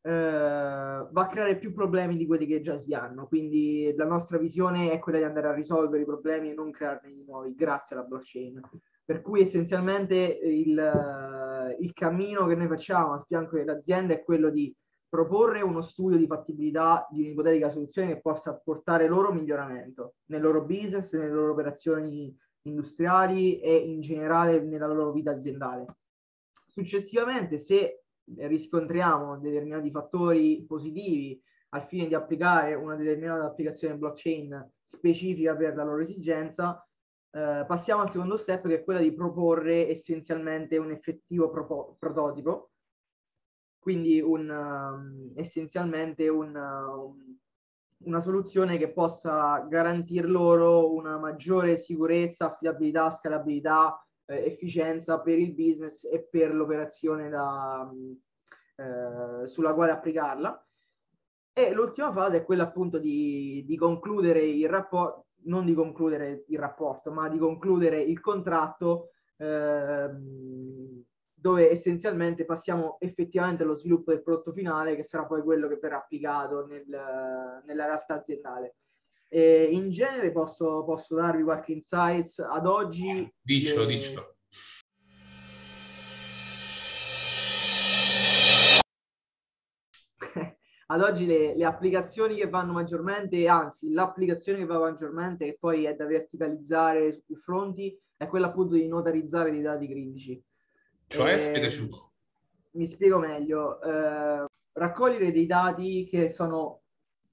eh, 0.00 0.10
va 0.10 1.22
a 1.22 1.26
creare 1.26 1.58
più 1.58 1.74
problemi 1.74 2.16
di 2.16 2.26
quelli 2.26 2.46
che 2.46 2.62
già 2.62 2.78
si 2.78 2.94
hanno. 2.94 3.26
Quindi 3.26 3.92
la 3.96 4.06
nostra 4.06 4.38
visione 4.38 4.92
è 4.92 4.98
quella 4.98 5.18
di 5.18 5.24
andare 5.24 5.48
a 5.48 5.54
risolvere 5.54 6.02
i 6.02 6.06
problemi 6.06 6.50
e 6.50 6.54
non 6.54 6.70
crearne 6.70 7.12
di 7.12 7.24
nuovi 7.26 7.54
grazie 7.54 7.96
alla 7.96 8.04
blockchain. 8.06 8.60
Per 9.04 9.20
cui 9.20 9.42
essenzialmente 9.42 10.14
il, 10.16 11.76
il 11.80 11.92
cammino 11.92 12.46
che 12.46 12.54
noi 12.54 12.68
facciamo 12.68 13.12
al 13.12 13.24
fianco 13.26 13.56
delle 13.56 13.72
aziende 13.72 14.14
è 14.14 14.24
quello 14.24 14.50
di 14.50 14.74
proporre 15.06 15.62
uno 15.62 15.80
studio 15.80 16.18
di 16.18 16.26
fattibilità 16.26 17.06
di 17.10 17.22
un'ipotetica 17.22 17.70
soluzione 17.70 18.08
che 18.08 18.20
possa 18.20 18.58
portare 18.62 19.08
loro 19.08 19.32
miglioramento 19.32 20.16
nel 20.26 20.42
loro 20.42 20.62
business, 20.62 21.14
nelle 21.14 21.32
loro 21.32 21.52
operazioni 21.52 22.34
industriali 22.62 23.60
e 23.60 23.74
in 23.76 24.00
generale 24.00 24.60
nella 24.60 24.86
loro 24.86 25.12
vita 25.12 25.32
aziendale. 25.32 25.86
Successivamente, 26.66 27.58
se 27.58 28.04
riscontriamo 28.36 29.38
determinati 29.38 29.90
fattori 29.90 30.64
positivi 30.66 31.40
al 31.70 31.86
fine 31.86 32.06
di 32.06 32.14
applicare 32.14 32.74
una 32.74 32.96
determinata 32.96 33.44
applicazione 33.44 33.96
blockchain 33.96 34.72
specifica 34.84 35.54
per 35.56 35.74
la 35.74 35.84
loro 35.84 36.02
esigenza, 36.02 36.82
eh, 37.30 37.64
passiamo 37.66 38.02
al 38.02 38.10
secondo 38.10 38.36
step 38.36 38.66
che 38.68 38.76
è 38.76 38.84
quella 38.84 39.00
di 39.00 39.12
proporre 39.12 39.88
essenzialmente 39.88 40.78
un 40.78 40.90
effettivo 40.90 41.50
propo- 41.50 41.96
prototipo, 41.98 42.70
quindi 43.78 44.20
un, 44.20 44.48
um, 44.48 45.32
essenzialmente 45.36 46.28
un, 46.28 46.54
um, 46.54 47.38
una 48.04 48.20
soluzione 48.20 48.78
che 48.78 48.92
possa 48.92 49.66
garantir 49.68 50.28
loro 50.28 50.92
una 50.92 51.18
maggiore 51.18 51.76
sicurezza, 51.76 52.46
affidabilità, 52.46 53.10
scalabilità, 53.10 54.00
eh, 54.26 54.44
efficienza 54.44 55.20
per 55.20 55.38
il 55.38 55.54
business 55.54 56.04
e 56.04 56.28
per 56.30 56.54
l'operazione 56.54 57.28
da, 57.28 57.90
eh, 58.76 59.46
sulla 59.46 59.74
quale 59.74 59.92
applicarla. 59.92 60.62
E 61.52 61.72
l'ultima 61.72 62.12
fase 62.12 62.38
è 62.38 62.44
quella 62.44 62.64
appunto 62.64 62.98
di, 62.98 63.64
di 63.66 63.76
concludere 63.76 64.44
il 64.44 64.68
rapporto, 64.68 65.26
non 65.44 65.64
di 65.64 65.74
concludere 65.74 66.44
il 66.46 66.58
rapporto, 66.58 67.10
ma 67.10 67.28
di 67.28 67.38
concludere 67.38 68.00
il 68.00 68.20
contratto 68.20 69.10
eh, 69.38 70.10
dove 71.40 71.70
essenzialmente 71.70 72.44
passiamo 72.44 72.96
effettivamente 73.00 73.62
allo 73.62 73.74
sviluppo 73.74 74.10
del 74.10 74.22
prodotto 74.22 74.52
finale 74.52 74.96
che 74.96 75.04
sarà 75.04 75.24
poi 75.24 75.42
quello 75.42 75.68
che 75.68 75.78
verrà 75.80 75.98
applicato 75.98 76.66
nel, 76.66 76.84
nella 77.64 77.84
realtà 77.84 78.14
aziendale. 78.14 78.76
E 79.28 79.68
in 79.70 79.90
genere 79.90 80.32
posso, 80.32 80.84
posso 80.84 81.14
darvi 81.14 81.42
qualche 81.42 81.72
insights 81.72 82.38
ad 82.38 82.66
oggi. 82.66 83.32
Dicelo, 83.40 83.84
le... 83.84 83.86
dicelo. 83.86 84.36
ad 90.90 91.02
oggi 91.02 91.26
le, 91.26 91.54
le, 91.54 91.64
applicazioni 91.64 92.36
che 92.36 92.48
vanno 92.48 92.72
maggiormente, 92.72 93.46
anzi 93.46 93.92
l'applicazione 93.92 94.60
che 94.60 94.64
va 94.64 94.78
maggiormente 94.78 95.46
e 95.46 95.56
poi 95.58 95.84
è 95.84 95.94
da 95.94 96.06
verticalizzare 96.06 97.12
su 97.12 97.22
più 97.26 97.36
fronti, 97.36 97.96
è 98.16 98.26
quella 98.26 98.46
appunto 98.46 98.74
di 98.74 98.88
notarizzare 98.88 99.50
dei 99.50 99.60
dati 99.60 99.86
critici. 99.86 100.42
Cioè, 101.08 101.34
eh, 101.34 101.38
spiegaci 101.38 101.80
un 101.80 101.88
po'. 101.88 102.12
Mi 102.72 102.86
spiego 102.86 103.18
meglio. 103.18 103.80
Eh, 103.82 104.44
raccogliere 104.72 105.32
dei 105.32 105.46
dati 105.46 106.06
che 106.08 106.30
sono 106.30 106.82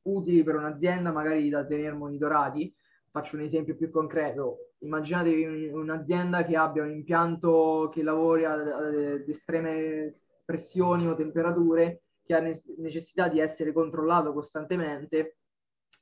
utili 0.04 0.44
per 0.44 0.56
un'azienda, 0.56 1.12
magari 1.12 1.50
da 1.50 1.66
tenere 1.66 1.94
monitorati. 1.94 2.74
Faccio 3.12 3.36
un 3.36 3.44
esempio 3.44 3.76
più 3.76 3.92
concreto. 3.92 4.72
Immaginatevi 4.80 5.68
un'azienda 5.68 6.44
che 6.44 6.56
abbia 6.56 6.84
un 6.84 6.92
impianto 6.92 7.90
che 7.94 8.04
lavori 8.04 8.46
ad 8.46 9.24
estreme 9.28 10.20
pressioni 10.44 11.08
o 11.08 11.16
temperature, 11.16 12.02
che 12.24 12.34
ha 12.34 12.40
necessità 12.78 13.28
di 13.28 13.40
essere 13.40 13.72
controllato 13.72 14.34
costantemente 14.34 15.38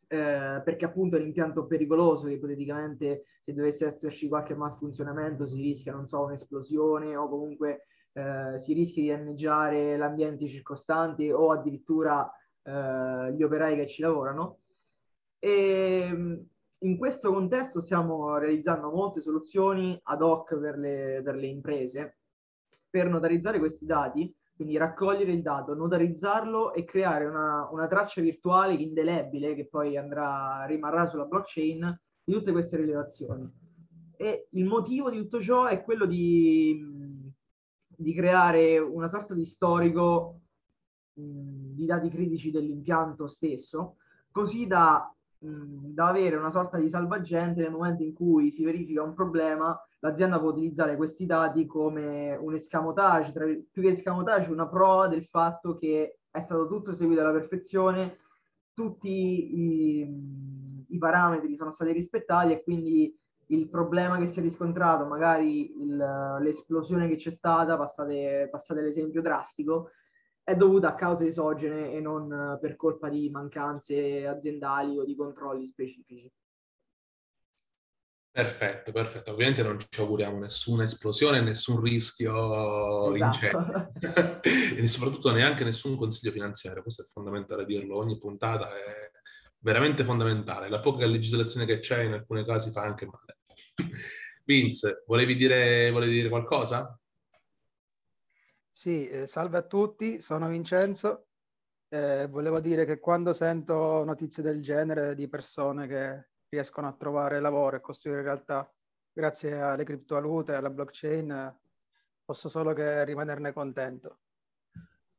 eh, 0.08 0.62
perché 0.64 0.86
appunto 0.86 1.16
è 1.16 1.20
un 1.20 1.26
impianto 1.26 1.66
pericoloso 1.66 2.28
che 2.28 2.34
ipoteticamente 2.34 3.26
se 3.42 3.54
dovesse 3.54 3.86
esserci 3.86 4.28
qualche 4.28 4.56
malfunzionamento 4.56 5.46
si 5.46 5.62
rischia, 5.62 5.94
non 5.94 6.08
so, 6.08 6.24
un'esplosione 6.24 7.16
o 7.16 7.28
comunque 7.28 7.88
eh, 8.14 8.58
si 8.58 8.74
rischia 8.74 9.02
di 9.02 9.10
danneggiare 9.10 9.98
l'ambiente 9.98 10.48
circostante 10.48 11.32
o 11.34 11.52
addirittura 11.52 12.32
eh, 12.64 13.34
gli 13.34 13.44
operai 13.44 13.76
che 13.76 13.88
ci 13.88 14.02
lavorano. 14.02 14.60
E 15.40 16.46
in 16.80 16.98
questo 16.98 17.32
contesto 17.34 17.82
stiamo 17.82 18.38
realizzando 18.38 18.92
molte 18.92 19.22
soluzioni 19.22 20.00
ad 20.04 20.22
hoc 20.22 20.58
per 20.58 20.78
le, 20.78 21.22
per 21.24 21.36
le 21.36 21.48
imprese 21.48 22.18
per 22.90 23.08
notarizzare 23.08 23.58
questi 23.58 23.86
dati 23.86 24.34
quindi 24.64 24.78
raccogliere 24.78 25.34
il 25.34 25.42
dato, 25.42 25.76
notarizzarlo 25.76 26.74
e 26.74 26.86
creare 26.86 27.26
una, 27.26 27.68
una 27.70 27.86
traccia 27.88 28.22
virtuale 28.22 28.74
indelebile 28.74 29.56
che 29.56 29.68
poi 29.68 29.98
andrà, 29.98 30.64
rimarrà 30.66 31.06
sulla 31.06 31.26
blockchain 31.26 32.02
di 32.24 32.34
tutte 32.34 32.54
queste 32.54 32.78
rilevazioni. 32.78 33.52
E 34.16 34.48
il 34.52 34.64
motivo 34.64 35.10
di 35.10 35.18
tutto 35.18 35.42
ciò 35.42 35.66
è 35.66 35.84
quello 35.84 36.06
di, 36.06 36.82
di 37.88 38.14
creare 38.14 38.80
una 38.80 39.10
sorta 39.10 39.34
di 39.34 39.44
storico 39.44 40.40
mh, 41.16 41.74
di 41.76 41.86
dati 41.86 42.08
critici 42.10 42.50
dell'impianto 42.50 43.28
stesso, 43.28 43.98
così 44.32 44.66
da, 44.66 45.14
mh, 45.40 45.92
da 45.94 46.08
avere 46.08 46.38
una 46.38 46.52
sorta 46.52 46.78
di 46.78 46.88
salvagente 46.88 47.60
nel 47.60 47.72
momento 47.72 48.04
in 48.04 48.14
cui 48.14 48.50
si 48.50 48.64
verifica 48.64 49.04
un 49.04 49.14
problema 49.14 49.78
l'azienda 50.04 50.40
può 50.40 50.50
utilizzare 50.50 50.98
questi 50.98 51.26
dati 51.26 51.66
come 51.66 52.36
un 52.36 52.54
escamotage, 52.54 53.32
tra, 53.32 53.46
più 53.46 53.82
che 53.82 53.90
escamotage, 53.90 54.52
una 54.52 54.68
prova 54.68 55.08
del 55.08 55.26
fatto 55.26 55.78
che 55.78 56.20
è 56.30 56.40
stato 56.42 56.68
tutto 56.68 56.94
seguito 56.94 57.22
alla 57.22 57.32
perfezione, 57.32 58.20
tutti 58.74 59.10
i, 59.10 60.86
i 60.90 60.98
parametri 60.98 61.56
sono 61.56 61.72
stati 61.72 61.94
rispettati 61.94 62.52
e 62.52 62.64
quindi 62.64 63.18
il 63.48 63.70
problema 63.70 64.18
che 64.18 64.26
si 64.26 64.40
è 64.40 64.42
riscontrato, 64.42 65.06
magari 65.06 65.82
il, 65.82 65.96
l'esplosione 66.42 67.08
che 67.08 67.16
c'è 67.16 67.32
stata, 67.32 67.78
passate, 67.78 68.50
passate 68.52 68.82
l'esempio 68.82 69.22
drastico, 69.22 69.92
è 70.44 70.56
dovuta 70.56 70.90
a 70.90 70.96
cause 70.96 71.28
esogene 71.28 71.94
e 71.94 72.02
non 72.02 72.58
per 72.60 72.76
colpa 72.76 73.08
di 73.08 73.30
mancanze 73.30 74.28
aziendali 74.28 74.98
o 74.98 75.06
di 75.06 75.16
controlli 75.16 75.66
specifici. 75.66 76.30
Perfetto, 78.34 78.92
perfetto. 78.92 79.32
Ovviamente 79.32 79.62
non 79.62 79.78
ci 79.88 80.00
auguriamo 80.00 80.40
nessuna 80.40 80.82
esplosione, 80.82 81.40
nessun 81.42 81.80
rischio 81.80 83.14
esatto. 83.14 83.92
e 84.42 84.88
soprattutto 84.88 85.32
neanche 85.32 85.64
nessun 85.64 85.96
consiglio 85.96 86.32
finanziario. 86.32 86.82
Questo 86.82 87.04
è 87.04 87.06
fondamentale 87.06 87.64
dirlo. 87.64 87.96
Ogni 87.96 88.18
puntata 88.18 88.70
è 88.76 89.12
veramente 89.60 90.04
fondamentale. 90.04 90.68
La 90.68 90.80
poca 90.80 91.06
legislazione 91.06 91.68
che 91.68 91.78
c'è 91.78 92.02
in 92.02 92.14
alcuni 92.14 92.44
casi 92.44 92.72
fa 92.72 92.82
anche 92.82 93.06
male. 93.06 93.38
Vince, 94.46 95.04
volevi 95.06 95.36
dire, 95.36 95.92
volevi 95.92 96.14
dire 96.14 96.30
qualcosa? 96.30 97.00
Sì, 98.72 99.08
eh, 99.10 99.28
salve 99.28 99.60
a 99.60 99.68
tutti, 99.68 100.22
sono 100.22 100.48
Vincenzo. 100.48 101.28
Eh, 101.88 102.28
volevo 102.30 102.60
dire 102.60 102.86
che 102.86 102.98
quando 102.98 103.32
sento 103.32 104.04
notizie 104.04 104.42
del 104.42 104.64
genere 104.64 105.14
di 105.14 105.28
persone 105.30 105.86
che 105.86 106.32
riescono 106.54 106.88
a 106.88 106.94
trovare 106.94 107.40
lavoro 107.40 107.78
e 107.78 107.82
costruire 107.82 108.22
realtà 108.22 108.72
grazie 109.12 109.60
alle 109.60 109.84
criptovalute, 109.84 110.54
alla 110.54 110.70
blockchain, 110.70 111.60
posso 112.24 112.48
solo 112.48 112.74
che 112.74 113.04
rimanerne 113.06 113.52
contento. 113.52 114.20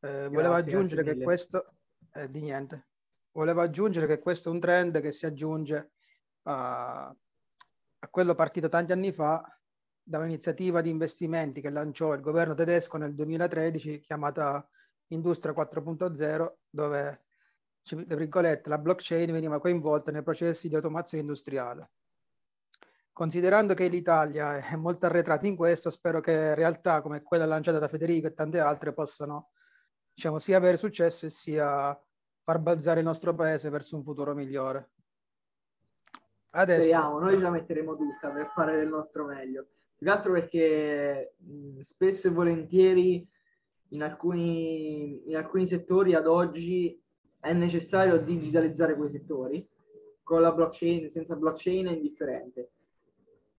Eh, 0.00 0.28
volevo 0.28 0.54
aggiungere 0.54 1.02
che 1.02 1.18
questo, 1.18 1.74
eh, 2.12 2.30
di 2.30 2.40
niente, 2.40 2.88
volevo 3.32 3.62
aggiungere 3.62 4.06
che 4.06 4.20
questo 4.20 4.48
è 4.48 4.52
un 4.52 4.60
trend 4.60 5.00
che 5.00 5.10
si 5.10 5.26
aggiunge 5.26 5.92
a, 6.42 7.06
a 7.06 8.08
quello 8.08 8.34
partito 8.34 8.68
tanti 8.68 8.92
anni 8.92 9.12
fa 9.12 9.42
da 10.06 10.18
un'iniziativa 10.18 10.82
di 10.82 10.90
investimenti 10.90 11.60
che 11.60 11.70
lanciò 11.70 12.12
il 12.14 12.20
governo 12.20 12.54
tedesco 12.54 12.96
nel 12.96 13.14
2013 13.14 14.00
chiamata 14.00 14.68
Industria 15.08 15.52
4.0, 15.52 16.52
dove 16.70 17.24
la 18.64 18.78
blockchain 18.78 19.30
veniva 19.30 19.60
coinvolta 19.60 20.10
nei 20.10 20.22
processi 20.22 20.68
di 20.68 20.74
automazione 20.74 21.22
industriale. 21.22 21.90
Considerando 23.12 23.74
che 23.74 23.86
l'Italia 23.88 24.56
è 24.56 24.74
molto 24.74 25.06
arretrata 25.06 25.46
in 25.46 25.54
questo, 25.54 25.90
spero 25.90 26.20
che 26.20 26.54
realtà 26.54 27.00
come 27.00 27.22
quella 27.22 27.44
lanciata 27.44 27.78
da 27.78 27.88
Federico 27.88 28.26
e 28.26 28.34
tante 28.34 28.58
altre 28.58 28.92
possano 28.92 29.50
diciamo, 30.12 30.38
sia 30.38 30.56
avere 30.56 30.76
successo 30.76 31.26
e 31.26 31.30
sia 31.30 31.96
far 32.42 32.58
balzare 32.58 33.00
il 33.00 33.06
nostro 33.06 33.34
paese 33.34 33.70
verso 33.70 33.96
un 33.96 34.02
futuro 34.02 34.34
migliore. 34.34 34.90
Adesso... 36.50 36.82
Speriamo, 36.82 37.18
noi 37.18 37.34
ce 37.34 37.42
la 37.42 37.50
metteremo 37.50 37.96
tutta 37.96 38.30
per 38.30 38.50
fare 38.54 38.76
del 38.76 38.88
nostro 38.88 39.26
meglio. 39.26 39.66
Più 39.96 40.06
che 40.06 40.12
altro 40.12 40.32
perché 40.32 41.34
mh, 41.38 41.80
spesso 41.80 42.28
e 42.28 42.30
volentieri 42.30 43.28
in 43.90 44.02
alcuni, 44.02 45.28
in 45.28 45.36
alcuni 45.36 45.66
settori 45.66 46.14
ad 46.14 46.26
oggi 46.26 47.00
è 47.44 47.52
necessario 47.52 48.18
digitalizzare 48.18 48.96
quei 48.96 49.10
settori. 49.10 49.68
Con 50.22 50.40
la 50.40 50.52
blockchain, 50.52 51.10
senza 51.10 51.36
blockchain 51.36 51.86
è 51.86 51.92
indifferente. 51.92 52.70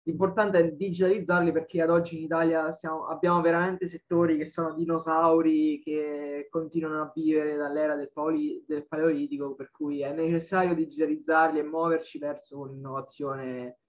L'importante 0.02 0.58
è 0.58 0.72
digitalizzarli 0.72 1.52
perché 1.52 1.82
ad 1.82 1.90
oggi 1.90 2.18
in 2.18 2.24
Italia 2.24 2.72
siamo, 2.72 3.08
abbiamo 3.08 3.42
veramente 3.42 3.88
settori 3.88 4.38
che 4.38 4.46
sono 4.46 4.74
dinosauri 4.74 5.80
che 5.84 6.48
continuano 6.50 7.02
a 7.02 7.12
vivere 7.14 7.56
dall'era 7.56 7.96
del, 7.96 8.12
poli, 8.12 8.64
del 8.68 8.88
paleolitico, 8.88 9.54
per 9.54 9.70
cui 9.72 10.02
è 10.02 10.12
necessario 10.14 10.76
digitalizzarli 10.76 11.60
e 11.60 11.64
muoverci 11.64 12.18
verso 12.18 12.60
un'innovazione 12.60 13.80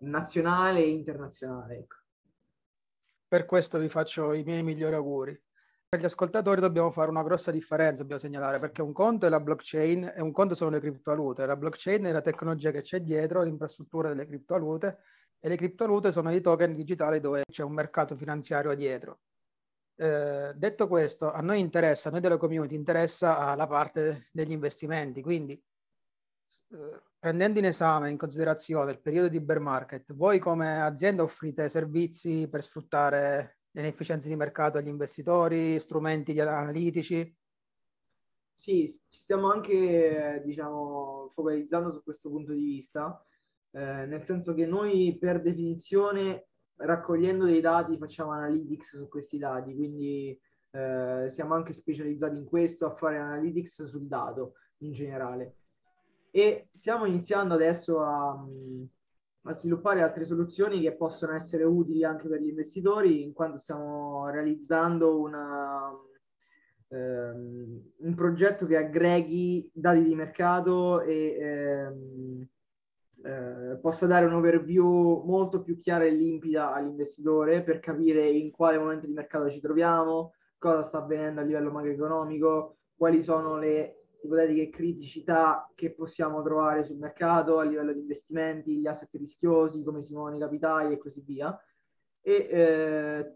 nazionale 0.00 0.80
e 0.80 0.88
internazionale. 0.88 1.76
Ecco. 1.76 1.96
Per 3.28 3.44
questo 3.44 3.78
vi 3.78 3.88
faccio 3.88 4.32
i 4.32 4.44
miei 4.44 4.62
migliori 4.62 4.94
auguri 4.94 5.45
per 5.88 6.00
gli 6.00 6.04
ascoltatori 6.04 6.60
dobbiamo 6.60 6.90
fare 6.90 7.10
una 7.10 7.22
grossa 7.22 7.50
differenza, 7.50 8.02
dobbiamo 8.02 8.20
segnalare, 8.20 8.58
perché 8.58 8.82
un 8.82 8.92
conto 8.92 9.26
è 9.26 9.28
la 9.28 9.40
blockchain 9.40 10.14
e 10.16 10.20
un 10.20 10.32
conto 10.32 10.54
sono 10.54 10.70
le 10.70 10.80
criptovalute. 10.80 11.46
La 11.46 11.56
blockchain 11.56 12.04
è 12.04 12.12
la 12.12 12.20
tecnologia 12.20 12.70
che 12.72 12.82
c'è 12.82 13.00
dietro, 13.00 13.42
l'infrastruttura 13.42 14.08
delle 14.08 14.26
criptovalute, 14.26 14.98
e 15.38 15.48
le 15.48 15.56
criptovalute 15.56 16.10
sono 16.12 16.32
i 16.32 16.40
token 16.40 16.74
digitali 16.74 17.20
dove 17.20 17.44
c'è 17.48 17.62
un 17.62 17.72
mercato 17.72 18.16
finanziario 18.16 18.74
dietro. 18.74 19.20
Eh, 19.98 20.52
detto 20.54 20.88
questo, 20.88 21.30
a 21.32 21.40
noi 21.40 21.60
interessa, 21.60 22.08
a 22.08 22.12
noi 22.12 22.20
della 22.20 22.36
community 22.36 22.74
interessa 22.74 23.54
la 23.54 23.66
parte 23.66 24.28
degli 24.32 24.50
investimenti, 24.50 25.22
quindi 25.22 25.52
eh, 25.52 27.02
prendendo 27.18 27.58
in 27.60 27.64
esame, 27.66 28.10
in 28.10 28.18
considerazione 28.18 28.90
il 28.90 29.00
periodo 29.00 29.28
di 29.28 29.40
bear 29.40 29.60
market, 29.60 30.12
voi 30.14 30.38
come 30.38 30.80
azienda 30.80 31.22
offrite 31.22 31.68
servizi 31.68 32.48
per 32.48 32.62
sfruttare 32.62 33.58
le 33.76 33.82
inefficienze 33.82 34.28
di 34.30 34.36
mercato 34.36 34.78
agli 34.78 34.88
investitori, 34.88 35.78
strumenti 35.78 36.38
analitici? 36.40 37.36
Sì, 38.54 38.88
ci 39.10 39.18
stiamo 39.18 39.50
anche, 39.50 40.42
diciamo, 40.46 41.30
focalizzando 41.34 41.92
su 41.92 42.02
questo 42.02 42.30
punto 42.30 42.52
di 42.52 42.64
vista, 42.64 43.22
eh, 43.72 44.06
nel 44.06 44.24
senso 44.24 44.54
che 44.54 44.64
noi 44.64 45.18
per 45.20 45.42
definizione 45.42 46.48
raccogliendo 46.76 47.44
dei 47.44 47.60
dati 47.60 47.98
facciamo 47.98 48.32
analytics 48.32 48.96
su 48.96 49.08
questi 49.08 49.36
dati, 49.36 49.74
quindi 49.74 50.40
eh, 50.70 51.26
siamo 51.28 51.54
anche 51.54 51.74
specializzati 51.74 52.38
in 52.38 52.46
questo, 52.46 52.86
a 52.86 52.94
fare 52.94 53.18
analytics 53.18 53.84
sul 53.84 54.06
dato 54.06 54.54
in 54.78 54.92
generale. 54.92 55.56
E 56.30 56.70
stiamo 56.72 57.04
iniziando 57.04 57.52
adesso 57.52 58.00
a, 58.00 58.42
a 59.46 59.52
sviluppare 59.52 60.02
altre 60.02 60.24
soluzioni 60.24 60.80
che 60.80 60.92
possono 60.94 61.34
essere 61.34 61.64
utili 61.64 62.04
anche 62.04 62.28
per 62.28 62.40
gli 62.40 62.48
investitori, 62.48 63.22
in 63.22 63.32
quanto 63.32 63.58
stiamo 63.58 64.28
realizzando 64.28 65.20
una, 65.20 65.90
ehm, 66.88 67.82
un 67.98 68.14
progetto 68.14 68.66
che 68.66 68.76
aggreghi 68.76 69.70
dati 69.72 70.02
di 70.02 70.14
mercato 70.14 71.00
e 71.00 71.36
ehm, 71.38 72.48
eh, 73.24 73.78
possa 73.80 74.06
dare 74.06 74.26
un 74.26 74.34
overview 74.34 75.22
molto 75.24 75.62
più 75.62 75.78
chiara 75.78 76.04
e 76.04 76.10
limpida 76.10 76.72
all'investitore 76.72 77.62
per 77.62 77.80
capire 77.80 78.28
in 78.28 78.50
quale 78.50 78.78
momento 78.78 79.06
di 79.06 79.12
mercato 79.12 79.50
ci 79.50 79.60
troviamo, 79.60 80.34
cosa 80.58 80.82
sta 80.82 80.98
avvenendo 80.98 81.40
a 81.40 81.44
livello 81.44 81.70
macroeconomico, 81.70 82.76
quali 82.96 83.22
sono 83.22 83.58
le 83.58 84.05
ipotetiche 84.22 84.70
criticità 84.70 85.70
che 85.74 85.92
possiamo 85.92 86.42
trovare 86.42 86.84
sul 86.84 86.96
mercato 86.96 87.58
a 87.58 87.64
livello 87.64 87.92
di 87.92 88.00
investimenti, 88.00 88.78
gli 88.78 88.86
asset 88.86 89.12
rischiosi, 89.14 89.82
come 89.82 90.02
si 90.02 90.12
muovono 90.12 90.36
i 90.36 90.40
capitali 90.40 90.94
e 90.94 90.98
così 90.98 91.22
via. 91.24 91.58
E 92.20 92.48
eh, 92.50 93.34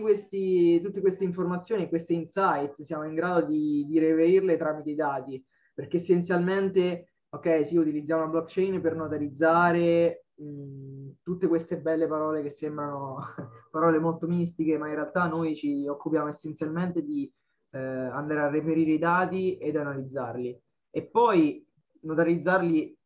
questi, 0.00 0.80
tutte 0.80 1.00
queste 1.00 1.24
informazioni, 1.24 1.88
queste 1.88 2.12
insight, 2.12 2.80
siamo 2.82 3.04
in 3.04 3.14
grado 3.14 3.46
di, 3.46 3.86
di 3.86 3.98
reperirle 3.98 4.56
tramite 4.56 4.90
i 4.90 4.94
dati, 4.94 5.44
perché 5.72 5.96
essenzialmente, 5.96 7.14
ok, 7.30 7.64
sì, 7.64 7.76
utilizziamo 7.76 8.22
la 8.22 8.28
blockchain 8.28 8.80
per 8.80 8.94
notarizzare 8.94 10.26
mh, 10.34 11.10
tutte 11.22 11.46
queste 11.46 11.78
belle 11.78 12.06
parole 12.06 12.42
che 12.42 12.50
sembrano 12.50 13.18
parole 13.70 13.98
molto 13.98 14.26
mistiche, 14.26 14.76
ma 14.76 14.88
in 14.88 14.94
realtà 14.94 15.26
noi 15.26 15.54
ci 15.54 15.86
occupiamo 15.86 16.28
essenzialmente 16.28 17.02
di 17.02 17.32
eh, 17.72 17.78
andare 17.78 18.40
a 18.40 18.50
reperire 18.50 18.92
i 18.92 18.98
dati 18.98 19.56
ed 19.58 19.76
analizzarli. 19.76 20.60
E 20.90 21.02
poi 21.06 21.66
notarizzarli 22.02 22.96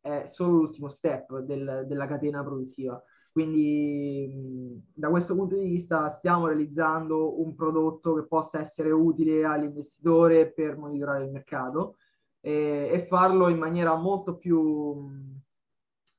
è 0.00 0.24
solo 0.26 0.52
l'ultimo 0.52 0.88
step 0.88 1.40
del, 1.40 1.84
della 1.86 2.06
catena 2.06 2.42
produttiva. 2.42 3.02
Quindi 3.32 4.82
da 4.94 5.10
questo 5.10 5.34
punto 5.34 5.56
di 5.56 5.64
vista 5.64 6.08
stiamo 6.08 6.46
realizzando 6.46 7.42
un 7.42 7.54
prodotto 7.54 8.14
che 8.14 8.26
possa 8.26 8.60
essere 8.60 8.90
utile 8.90 9.44
all'investitore 9.44 10.52
per 10.52 10.78
monitorare 10.78 11.24
il 11.24 11.32
mercato 11.32 11.96
e, 12.40 12.88
e 12.90 13.06
farlo 13.06 13.48
in 13.48 13.58
maniera 13.58 13.94
molto 13.96 14.36
più, 14.36 15.10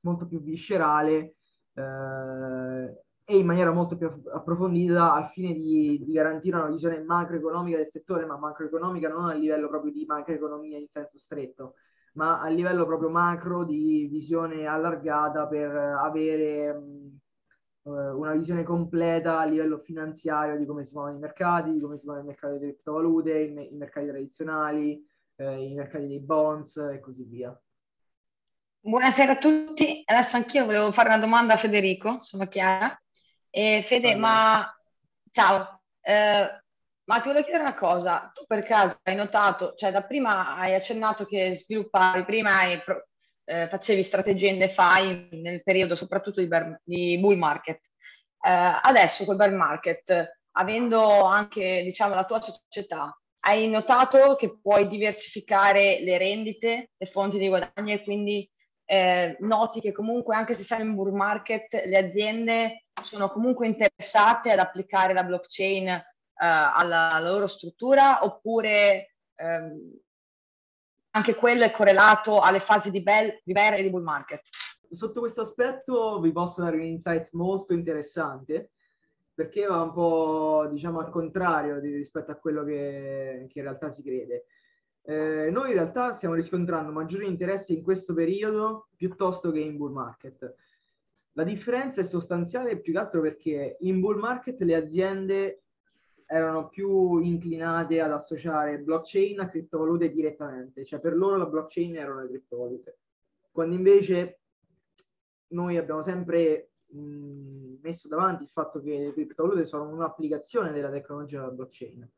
molto 0.00 0.26
più 0.26 0.40
viscerale 0.40 1.34
eh, 1.72 3.02
e 3.30 3.36
in 3.36 3.44
maniera 3.44 3.70
molto 3.72 3.94
più 3.94 4.10
approfondita 4.32 5.12
al 5.12 5.28
fine 5.28 5.52
di, 5.52 6.02
di, 6.02 6.12
garantire 6.12 6.56
una 6.56 6.70
visione 6.70 6.98
macroeconomica 7.02 7.76
del 7.76 7.90
settore, 7.90 8.24
ma 8.24 8.38
macroeconomica 8.38 9.10
non 9.10 9.28
a 9.28 9.34
livello 9.34 9.68
proprio 9.68 9.92
di 9.92 10.06
macroeconomia 10.06 10.78
in 10.78 10.88
senso 10.88 11.18
stretto, 11.18 11.74
ma 12.14 12.40
a 12.40 12.48
livello 12.48 12.86
proprio 12.86 13.10
macro 13.10 13.66
di 13.66 14.08
visione 14.10 14.64
allargata 14.64 15.46
per 15.46 15.76
avere 15.76 16.72
mh, 16.72 17.18
eh, 17.82 17.90
una 18.12 18.32
visione 18.32 18.62
completa 18.62 19.40
a 19.40 19.44
livello 19.44 19.76
finanziario 19.76 20.56
di 20.56 20.64
come 20.64 20.86
si 20.86 20.94
muovono 20.94 21.16
i 21.16 21.20
mercati, 21.20 21.72
di 21.72 21.80
come 21.82 21.98
si 21.98 22.06
muovono 22.06 22.24
i 22.24 22.28
mercati 22.30 22.54
delle 22.54 22.72
criptovalute, 22.72 23.38
i, 23.38 23.72
i 23.74 23.76
mercati 23.76 24.06
tradizionali, 24.06 25.06
eh, 25.36 25.64
i 25.66 25.74
mercati 25.74 26.06
dei 26.06 26.20
bonds 26.20 26.78
e 26.78 26.98
così 26.98 27.24
via. 27.24 27.54
Buonasera 28.80 29.32
a 29.32 29.36
tutti, 29.36 30.02
adesso 30.06 30.36
anch'io 30.38 30.64
volevo 30.64 30.92
fare 30.92 31.10
una 31.10 31.18
domanda 31.18 31.52
a 31.52 31.56
Federico, 31.58 32.20
sono 32.20 32.46
Chiara. 32.46 32.98
E 33.58 33.82
Fede, 33.82 34.12
allora. 34.12 34.28
ma 34.28 34.78
ciao, 35.32 35.82
eh, 36.00 36.62
ma 37.04 37.18
ti 37.18 37.26
volevo 37.26 37.42
chiedere 37.42 37.64
una 37.64 37.74
cosa, 37.74 38.30
tu 38.32 38.44
per 38.46 38.62
caso 38.62 39.00
hai 39.02 39.16
notato, 39.16 39.74
cioè 39.74 39.90
da 39.90 40.04
prima 40.04 40.56
hai 40.56 40.74
accennato 40.74 41.24
che 41.24 41.52
sviluppavi, 41.52 42.22
prima 42.22 42.56
hai, 42.56 42.80
eh, 43.46 43.66
facevi 43.68 44.04
strategie 44.04 44.46
in 44.50 44.58
DeFi 44.58 45.40
nel 45.42 45.64
periodo 45.64 45.96
soprattutto 45.96 46.40
di, 46.40 46.46
bear, 46.46 46.80
di 46.84 47.18
bull 47.18 47.36
market. 47.36 47.80
Eh, 48.40 48.78
adesso 48.80 49.24
col 49.24 49.34
bear 49.34 49.50
market, 49.50 50.38
avendo 50.52 51.24
anche 51.24 51.82
diciamo 51.82 52.14
la 52.14 52.24
tua 52.24 52.38
società, 52.38 53.12
hai 53.40 53.68
notato 53.68 54.36
che 54.36 54.56
puoi 54.60 54.86
diversificare 54.86 55.98
le 56.02 56.16
rendite, 56.16 56.90
le 56.96 57.06
fonti 57.06 57.38
di 57.38 57.48
guadagno 57.48 57.92
e 57.92 58.04
quindi 58.04 58.48
eh, 58.84 59.36
noti 59.40 59.80
che 59.80 59.90
comunque 59.90 60.36
anche 60.36 60.54
se 60.54 60.62
siamo 60.62 60.84
in 60.84 60.94
bull 60.94 61.12
market 61.12 61.84
le 61.86 61.98
aziende 61.98 62.84
sono 63.02 63.28
comunque 63.30 63.66
interessate 63.66 64.50
ad 64.50 64.58
applicare 64.58 65.12
la 65.12 65.24
blockchain 65.24 65.86
eh, 65.88 66.04
alla, 66.34 67.12
alla, 67.12 67.30
loro 67.30 67.46
struttura 67.46 68.24
oppure 68.24 69.16
ehm, 69.34 69.98
anche 71.10 71.34
quello 71.34 71.64
è 71.64 71.70
correlato 71.70 72.40
alle 72.40 72.60
fasi 72.60 72.90
di, 72.90 73.02
bell, 73.02 73.40
di 73.42 73.52
bear 73.52 73.74
e 73.74 73.82
di 73.82 73.90
bull 73.90 74.02
market? 74.02 74.42
Sotto 74.90 75.20
questo 75.20 75.42
aspetto 75.42 76.20
vi 76.20 76.32
posso 76.32 76.62
dare 76.62 76.76
un 76.76 76.84
insight 76.84 77.30
molto 77.32 77.72
interessante 77.72 78.70
perché 79.34 79.66
va 79.66 79.82
un 79.82 79.92
po' 79.92 80.66
diciamo 80.70 80.98
al 80.98 81.10
contrario 81.10 81.80
di, 81.80 81.94
rispetto 81.94 82.32
a 82.32 82.36
quello 82.36 82.64
che, 82.64 83.46
che 83.48 83.58
in 83.58 83.64
realtà 83.64 83.90
si 83.90 84.02
crede. 84.02 84.46
Eh, 85.02 85.48
noi 85.50 85.68
in 85.68 85.74
realtà 85.74 86.12
stiamo 86.12 86.34
riscontrando 86.34 86.92
maggiori 86.92 87.26
interessi 87.26 87.74
in 87.74 87.82
questo 87.82 88.14
periodo 88.14 88.88
piuttosto 88.96 89.50
che 89.50 89.60
in 89.60 89.76
bull 89.76 89.92
market. 89.92 90.54
La 91.38 91.44
differenza 91.44 92.00
è 92.00 92.04
sostanziale 92.04 92.80
più 92.80 92.92
che 92.92 92.98
altro 92.98 93.20
perché 93.20 93.76
in 93.82 94.00
bull 94.00 94.18
market 94.18 94.60
le 94.62 94.74
aziende 94.74 95.62
erano 96.26 96.68
più 96.68 97.18
inclinate 97.18 98.00
ad 98.00 98.10
associare 98.10 98.80
blockchain 98.80 99.38
a 99.38 99.48
criptovalute 99.48 100.10
direttamente, 100.10 100.84
cioè 100.84 100.98
per 100.98 101.16
loro 101.16 101.36
la 101.36 101.46
blockchain 101.46 101.94
erano 101.94 102.22
le 102.22 102.28
criptovalute. 102.28 102.98
Quando 103.52 103.76
invece 103.76 104.40
noi 105.50 105.76
abbiamo 105.76 106.02
sempre 106.02 106.72
mh, 106.86 107.76
messo 107.82 108.08
davanti 108.08 108.42
il 108.42 108.50
fatto 108.50 108.82
che 108.82 108.98
le 108.98 109.12
criptovalute 109.12 109.64
sono 109.64 109.88
un'applicazione 109.90 110.72
della 110.72 110.90
tecnologia 110.90 111.38
della 111.38 111.52
blockchain. 111.52 112.10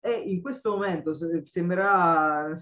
E 0.00 0.10
in 0.10 0.42
questo 0.42 0.72
momento 0.72 1.14
sembrerà, 1.44 2.60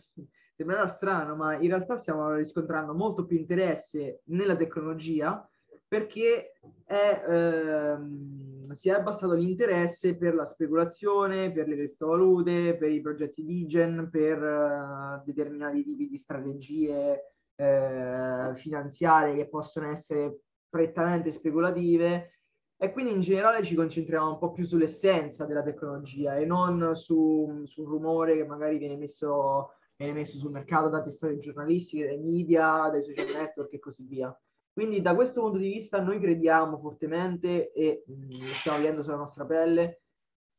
sembrerà 0.53 0.87
strano, 0.89 1.35
ma 1.37 1.55
in 1.57 1.69
realtà 1.69 1.97
stiamo 1.97 2.35
riscontrando 2.35 2.93
molto 2.93 3.25
più 3.25 3.39
interesse 3.39 4.21
nella 4.25 4.57
tecnologia 4.57 5.49
perché 5.87 6.53
è, 6.85 7.25
ehm, 7.29 8.73
si 8.75 8.89
è 8.89 8.93
abbassato 8.93 9.35
l'interesse 9.35 10.17
per 10.17 10.35
la 10.35 10.45
speculazione, 10.45 11.53
per 11.53 11.69
le 11.69 11.77
criptovalute, 11.77 12.77
per 12.77 12.91
i 12.91 13.01
progetti 13.01 13.45
Digen, 13.45 14.09
per 14.11 14.43
uh, 14.43 15.25
determinati 15.25 15.85
tipi 15.85 16.09
di 16.09 16.17
strategie 16.17 17.35
eh, 17.57 18.53
finanziarie 18.57 19.37
che 19.37 19.49
possono 19.49 19.91
essere 19.91 20.41
prettamente 20.69 21.31
speculative 21.31 22.31
e 22.77 22.93
quindi 22.93 23.13
in 23.13 23.21
generale 23.21 23.63
ci 23.63 23.77
concentriamo 23.77 24.33
un 24.33 24.39
po' 24.39 24.53
più 24.53 24.65
sull'essenza 24.65 25.45
della 25.47 25.63
tecnologia 25.63 26.37
e 26.37 26.45
non 26.45 26.97
su, 26.97 27.63
sul 27.65 27.87
rumore 27.87 28.37
che 28.37 28.45
magari 28.45 28.79
viene 28.79 28.97
messo, 28.97 29.75
viene 29.97 30.13
messo 30.13 30.37
sul 30.39 30.51
mercato 30.51 30.89
da 30.89 31.01
testate 31.01 31.39
giornalistiche, 31.39 32.07
dai 32.07 32.19
media, 32.19 32.89
dai 32.91 33.03
social 33.03 33.33
network 33.33 33.73
e 33.73 33.79
così 33.79 34.05
via. 34.05 34.37
Quindi 34.75 35.01
da 35.01 35.15
questo 35.15 35.41
punto 35.41 35.59
di 35.59 35.69
vista 35.69 36.03
noi 36.03 36.19
crediamo 36.19 36.79
fortemente 36.79 37.73
e 37.73 38.03
mh, 38.05 38.13
mm, 38.13 38.41
lo 38.41 38.55
stiamo 38.55 38.79
vedendo 38.79 39.03
sulla 39.05 39.17
nostra 39.17 39.47
pelle 39.47 40.01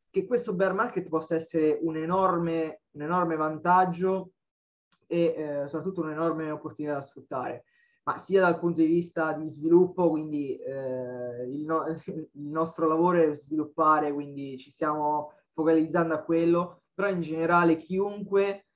che 0.09 0.25
questo 0.25 0.53
bear 0.53 0.73
market 0.73 1.09
possa 1.09 1.35
essere 1.35 1.77
un 1.81 1.97
enorme, 1.97 2.83
un 2.91 3.01
enorme 3.01 3.35
vantaggio 3.35 4.31
e 5.07 5.33
eh, 5.35 5.67
soprattutto 5.67 5.99
un'enorme 5.99 6.49
opportunità 6.49 6.93
da 6.93 7.01
sfruttare, 7.01 7.65
ma 8.03 8.15
sia 8.17 8.39
dal 8.39 8.57
punto 8.57 8.79
di 8.79 8.87
vista 8.87 9.33
di 9.33 9.49
sviluppo, 9.49 10.09
quindi 10.09 10.55
eh, 10.55 11.49
il, 11.49 11.65
no- 11.65 11.85
il 12.07 12.47
nostro 12.47 12.87
lavoro 12.87 13.21
è 13.21 13.35
sviluppare, 13.35 14.13
quindi 14.13 14.57
ci 14.57 14.71
stiamo 14.71 15.33
focalizzando 15.51 16.13
a 16.13 16.23
quello, 16.23 16.83
però 16.93 17.09
in 17.09 17.19
generale 17.19 17.75
chiunque 17.75 18.67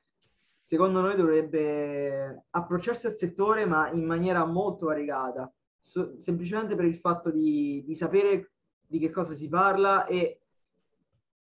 secondo 0.70 1.02
noi 1.02 1.16
dovrebbe 1.16 2.44
approcciarsi 2.52 3.08
al 3.08 3.14
settore 3.14 3.66
ma 3.66 3.90
in 3.90 4.06
maniera 4.06 4.46
molto 4.46 4.86
variegata, 4.86 5.52
so, 5.80 6.14
semplicemente 6.20 6.76
per 6.76 6.86
il 6.86 6.98
fatto 6.98 7.32
di, 7.32 7.84
di 7.84 7.96
sapere 7.96 8.52
di 8.86 9.00
che 9.00 9.10
cosa 9.10 9.34
si 9.34 9.50
parla 9.50 10.06
e 10.06 10.42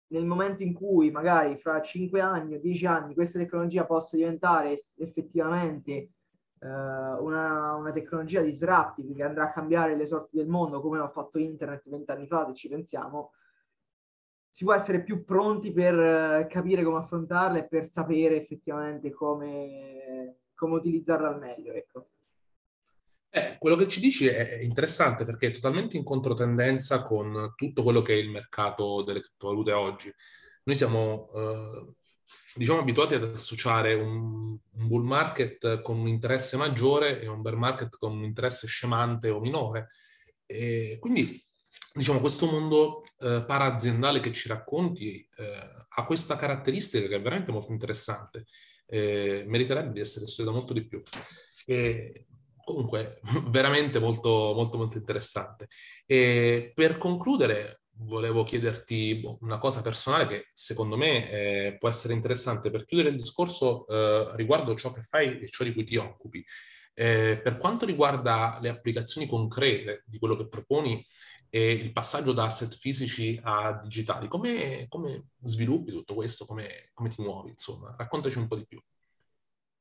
nel 0.07 0.25
momento 0.25 0.63
in 0.63 0.73
cui 0.73 1.11
magari 1.11 1.55
fra 1.57 1.79
5 1.79 2.19
anni 2.19 2.55
o 2.55 2.59
10 2.59 2.85
anni 2.87 3.13
questa 3.13 3.37
tecnologia 3.37 3.85
possa 3.85 4.15
diventare 4.15 4.75
effettivamente 4.95 5.91
eh, 5.91 6.09
una, 6.67 7.75
una, 7.75 7.91
tecnologia 7.91 8.41
disruptive 8.41 9.13
che 9.13 9.21
andrà 9.21 9.43
a 9.43 9.51
cambiare 9.51 9.95
le 9.95 10.07
sorti 10.07 10.37
del 10.37 10.47
mondo 10.47 10.81
come 10.81 10.97
l'ha 10.97 11.09
fatto 11.09 11.37
internet 11.37 11.87
vent'anni 11.87 12.25
fa, 12.25 12.47
se 12.47 12.55
ci 12.55 12.69
pensiamo, 12.69 13.33
si 14.51 14.65
può 14.65 14.73
essere 14.73 15.01
più 15.01 15.23
pronti 15.23 15.71
per 15.71 15.97
eh, 15.97 16.47
capire 16.49 16.83
come 16.83 16.97
affrontarla 16.97 17.59
e 17.59 17.67
per 17.67 17.87
sapere 17.87 18.35
effettivamente 18.35 19.09
come, 19.09 20.39
come 20.53 20.75
utilizzarla 20.75 21.29
al 21.29 21.39
meglio. 21.39 21.71
Ecco. 21.71 22.09
Eh, 23.29 23.55
quello 23.57 23.77
che 23.77 23.87
ci 23.87 24.01
dici 24.01 24.27
è 24.27 24.59
interessante 24.61 25.23
perché 25.23 25.47
è 25.47 25.51
totalmente 25.51 25.95
in 25.95 26.03
controtendenza 26.03 27.01
con 27.01 27.53
tutto 27.55 27.81
quello 27.81 28.01
che 28.01 28.13
è 28.13 28.17
il 28.17 28.29
mercato 28.29 29.03
delle 29.03 29.21
criptovalute 29.21 29.71
oggi. 29.71 30.13
Noi 30.63 30.75
siamo, 30.75 31.29
eh, 31.33 31.93
diciamo, 32.55 32.79
abituati 32.79 33.13
ad 33.13 33.23
associare 33.23 33.93
un, 33.93 34.57
un, 34.73 34.87
bull 34.87 35.05
market 35.05 35.81
con 35.81 35.97
un 35.97 36.09
interesse 36.09 36.57
maggiore 36.57 37.21
e 37.21 37.27
un 37.27 37.41
bear 37.41 37.55
market 37.55 37.95
con 37.97 38.17
un 38.17 38.25
interesse 38.25 38.67
scemante 38.67 39.29
o 39.29 39.39
minore. 39.39 39.91
E 40.45 40.97
quindi, 40.99 41.41
diciamo, 41.93 42.19
questo 42.19 42.45
mondo 42.49 43.03
eh, 43.19 43.43
para-aziendale 43.45 44.19
che 44.19 44.31
ci 44.31 44.47
racconti 44.47 45.27
eh, 45.37 45.85
ha 45.89 46.05
questa 46.05 46.35
caratteristica 46.35 47.07
che 47.07 47.15
è 47.15 47.21
veramente 47.21 47.51
molto 47.51 47.71
interessante. 47.71 48.45
meriterebbe 48.87 49.93
di 49.93 49.99
essere 49.99 50.27
studiata 50.27 50.57
molto 50.57 50.73
di 50.73 50.85
più. 50.85 51.01
E 51.65 52.25
comunque 52.63 53.19
veramente 53.49 53.99
molto, 53.99 54.53
molto, 54.55 54.77
molto 54.77 54.97
interessante. 54.97 55.67
E 56.05 56.71
per 56.73 56.97
concludere, 56.97 57.81
volevo 58.03 58.43
chiederti 58.43 59.15
boh, 59.15 59.37
una 59.41 59.57
cosa 59.57 59.81
personale 59.81 60.27
che 60.27 60.49
secondo 60.53 60.97
me 60.97 61.29
eh, 61.29 61.77
può 61.77 61.89
essere 61.89 62.13
interessante 62.13 62.69
per 62.69 62.85
chiudere 62.85 63.09
il 63.09 63.17
discorso 63.17 63.85
eh, 63.87 64.31
riguardo 64.35 64.75
ciò 64.75 64.91
che 64.91 65.01
fai 65.01 65.39
e 65.39 65.47
ciò 65.47 65.63
di 65.63 65.73
cui 65.73 65.83
ti 65.83 65.97
occupi. 65.97 66.43
Eh, 66.93 67.39
per 67.41 67.57
quanto 67.57 67.85
riguarda 67.85 68.59
le 68.61 68.69
applicazioni 68.69 69.25
concrete 69.25 70.03
di 70.05 70.19
quello 70.19 70.35
che 70.35 70.47
proponi 70.47 71.03
e 71.53 71.73
il 71.73 71.91
passaggio 71.91 72.31
da 72.31 72.45
asset 72.45 72.73
fisici 72.73 73.37
a 73.43 73.77
digitali, 73.77 74.29
come, 74.29 74.85
come 74.87 75.31
sviluppi 75.43 75.91
tutto 75.91 76.13
questo? 76.13 76.45
Come, 76.45 76.89
come 76.93 77.09
ti 77.09 77.21
muovi? 77.21 77.49
Insomma, 77.49 77.93
raccontaci 77.97 78.37
un 78.37 78.47
po' 78.47 78.55
di 78.55 78.65
più. 78.65 78.81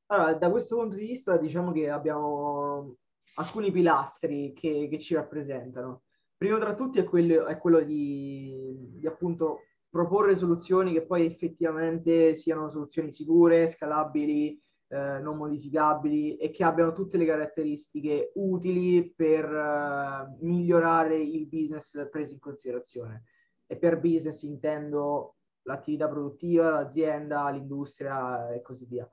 Allora, 0.07 0.35
da 0.35 0.51
questo 0.51 0.77
punto 0.77 0.97
di 0.97 1.07
vista 1.07 1.37
diciamo 1.37 1.71
che 1.71 1.89
abbiamo 1.89 2.97
alcuni 3.37 3.71
pilastri 3.71 4.53
che, 4.53 4.89
che 4.91 4.99
ci 4.99 5.15
rappresentano. 5.15 6.03
Primo 6.37 6.59
tra 6.59 6.75
tutti 6.75 6.99
è 6.99 7.05
quello, 7.05 7.47
è 7.47 7.57
quello 7.57 7.81
di, 7.83 8.75
di, 8.99 9.07
appunto 9.07 9.61
proporre 9.89 10.35
soluzioni 10.35 10.93
che 10.93 11.07
poi 11.07 11.25
effettivamente 11.25 12.35
siano 12.35 12.69
soluzioni 12.69 13.13
sicure, 13.13 13.69
scalabili, 13.69 14.61
eh, 14.93 15.21
non 15.21 15.37
modificabili 15.37 16.37
e 16.37 16.51
che 16.51 16.65
abbiano 16.65 16.93
tutte 16.93 17.17
le 17.17 17.25
caratteristiche 17.25 18.33
utili 18.35 19.09
per 19.15 19.49
uh, 19.49 20.45
migliorare 20.45 21.17
il 21.17 21.47
business 21.47 22.09
preso 22.11 22.33
in 22.33 22.41
considerazione. 22.41 23.23
E 23.67 23.77
per 23.77 24.01
business 24.01 24.43
intendo 24.43 25.37
l'attività 25.63 26.09
produttiva, 26.09 26.71
l'azienda, 26.71 27.49
l'industria 27.51 28.53
e 28.53 28.63
così 28.63 28.85
via. 28.87 29.09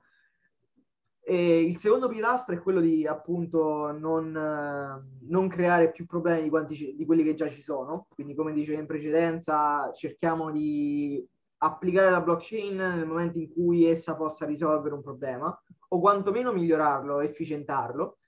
E 1.20 1.60
il 1.60 1.76
secondo 1.78 2.08
pilastro 2.08 2.56
è 2.56 2.60
quello 2.60 2.80
di 2.80 3.06
appunto 3.06 3.92
non, 3.92 4.32
non 4.32 5.48
creare 5.48 5.92
più 5.92 6.06
problemi 6.06 6.42
di, 6.42 6.48
quanti, 6.48 6.94
di, 6.96 7.04
quelli 7.04 7.22
che 7.22 7.34
già 7.34 7.48
ci 7.48 7.62
sono. 7.62 8.08
Quindi, 8.08 8.34
come 8.34 8.52
dicevo 8.52 8.80
in 8.80 8.86
precedenza, 8.86 9.92
cerchiamo 9.92 10.50
di 10.50 11.24
applicare 11.58 12.10
la 12.10 12.20
blockchain 12.20 12.74
nel 12.74 13.06
momento 13.06 13.38
in 13.38 13.52
cui 13.52 13.84
essa 13.84 14.16
possa 14.16 14.44
risolvere 14.44 14.94
un 14.94 15.02
problema 15.02 15.56
o 15.88 16.00
quantomeno 16.00 16.52
migliorarlo, 16.52 17.20
efficientarlo. 17.20 18.18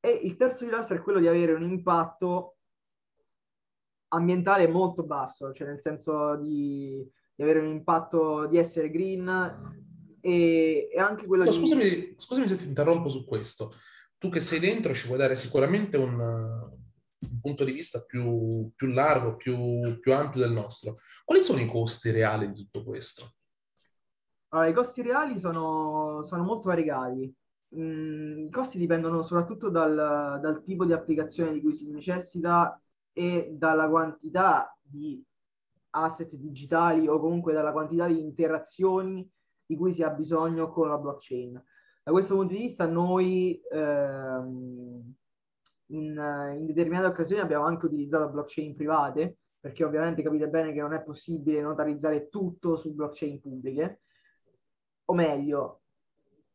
E 0.00 0.10
il 0.10 0.36
terzo 0.36 0.64
pilastro 0.64 0.96
è 0.96 1.00
quello 1.00 1.20
di 1.20 1.28
avere 1.28 1.52
un 1.52 1.62
impatto 1.62 2.56
ambientale 4.08 4.68
molto 4.68 5.04
basso, 5.04 5.52
cioè 5.52 5.68
nel 5.68 5.80
senso 5.80 6.36
di, 6.36 7.08
di 7.34 7.42
avere 7.42 7.60
un 7.60 7.68
impatto 7.68 8.46
di 8.46 8.58
essere 8.58 8.90
green 8.90 9.28
e, 10.20 10.88
e 10.92 10.98
anche 10.98 11.26
quello 11.26 11.44
no, 11.44 11.50
di... 11.50 11.56
Scusami, 11.56 12.14
scusami 12.16 12.48
se 12.48 12.56
ti 12.56 12.66
interrompo 12.66 13.08
su 13.08 13.24
questo. 13.24 13.72
Tu 14.18 14.28
che 14.28 14.40
sei 14.40 14.60
dentro 14.60 14.94
ci 14.94 15.06
puoi 15.06 15.18
dare 15.18 15.34
sicuramente 15.34 15.96
un, 15.96 16.18
un 16.20 17.40
punto 17.40 17.64
di 17.64 17.72
vista 17.72 18.04
più, 18.04 18.70
più 18.74 18.88
largo, 18.88 19.36
più, 19.36 19.98
più, 19.98 20.14
ampio 20.14 20.40
del 20.40 20.52
nostro. 20.52 20.96
Quali 21.24 21.42
sono 21.42 21.60
i 21.60 21.66
costi 21.66 22.10
reali 22.10 22.50
di 22.50 22.54
tutto 22.54 22.84
questo? 22.84 23.34
Allora, 24.54 24.68
I 24.68 24.74
costi 24.74 25.00
reali 25.02 25.38
sono, 25.38 26.22
sono 26.24 26.42
molto 26.44 26.68
variegati. 26.68 27.34
Mm, 27.74 28.46
I 28.46 28.50
costi 28.50 28.78
dipendono 28.78 29.22
soprattutto 29.22 29.70
dal, 29.70 30.38
dal 30.40 30.62
tipo 30.62 30.84
di 30.84 30.92
applicazione 30.92 31.52
di 31.52 31.60
cui 31.62 31.74
si 31.74 31.90
necessita 31.90 32.78
e 33.12 33.50
dalla 33.56 33.88
quantità 33.88 34.76
di 34.80 35.22
asset 35.94 36.34
digitali 36.34 37.08
o 37.08 37.18
comunque 37.18 37.52
dalla 37.54 37.72
quantità 37.72 38.06
di 38.06 38.20
interazioni 38.20 39.28
di 39.64 39.76
cui 39.76 39.92
si 39.92 40.02
ha 40.02 40.10
bisogno 40.10 40.70
con 40.70 40.88
la 40.88 40.98
blockchain. 40.98 41.52
Da 42.02 42.10
questo 42.10 42.34
punto 42.34 42.52
di 42.52 42.60
vista 42.60 42.86
noi 42.86 43.58
ehm, 43.70 45.14
in, 45.86 46.54
in, 46.58 46.66
determinate 46.66 47.06
occasioni 47.06 47.40
abbiamo 47.40 47.64
anche 47.64 47.86
utilizzato 47.86 48.28
blockchain 48.28 48.74
private, 48.74 49.38
perché 49.60 49.84
ovviamente 49.84 50.22
capite 50.22 50.48
bene 50.48 50.72
che 50.72 50.80
non 50.80 50.92
è 50.92 51.02
possibile 51.02 51.62
notarizzare 51.62 52.28
tutto 52.28 52.76
su 52.76 52.92
blockchain 52.92 53.40
pubbliche, 53.40 54.00
o 55.04 55.14
meglio, 55.14 55.82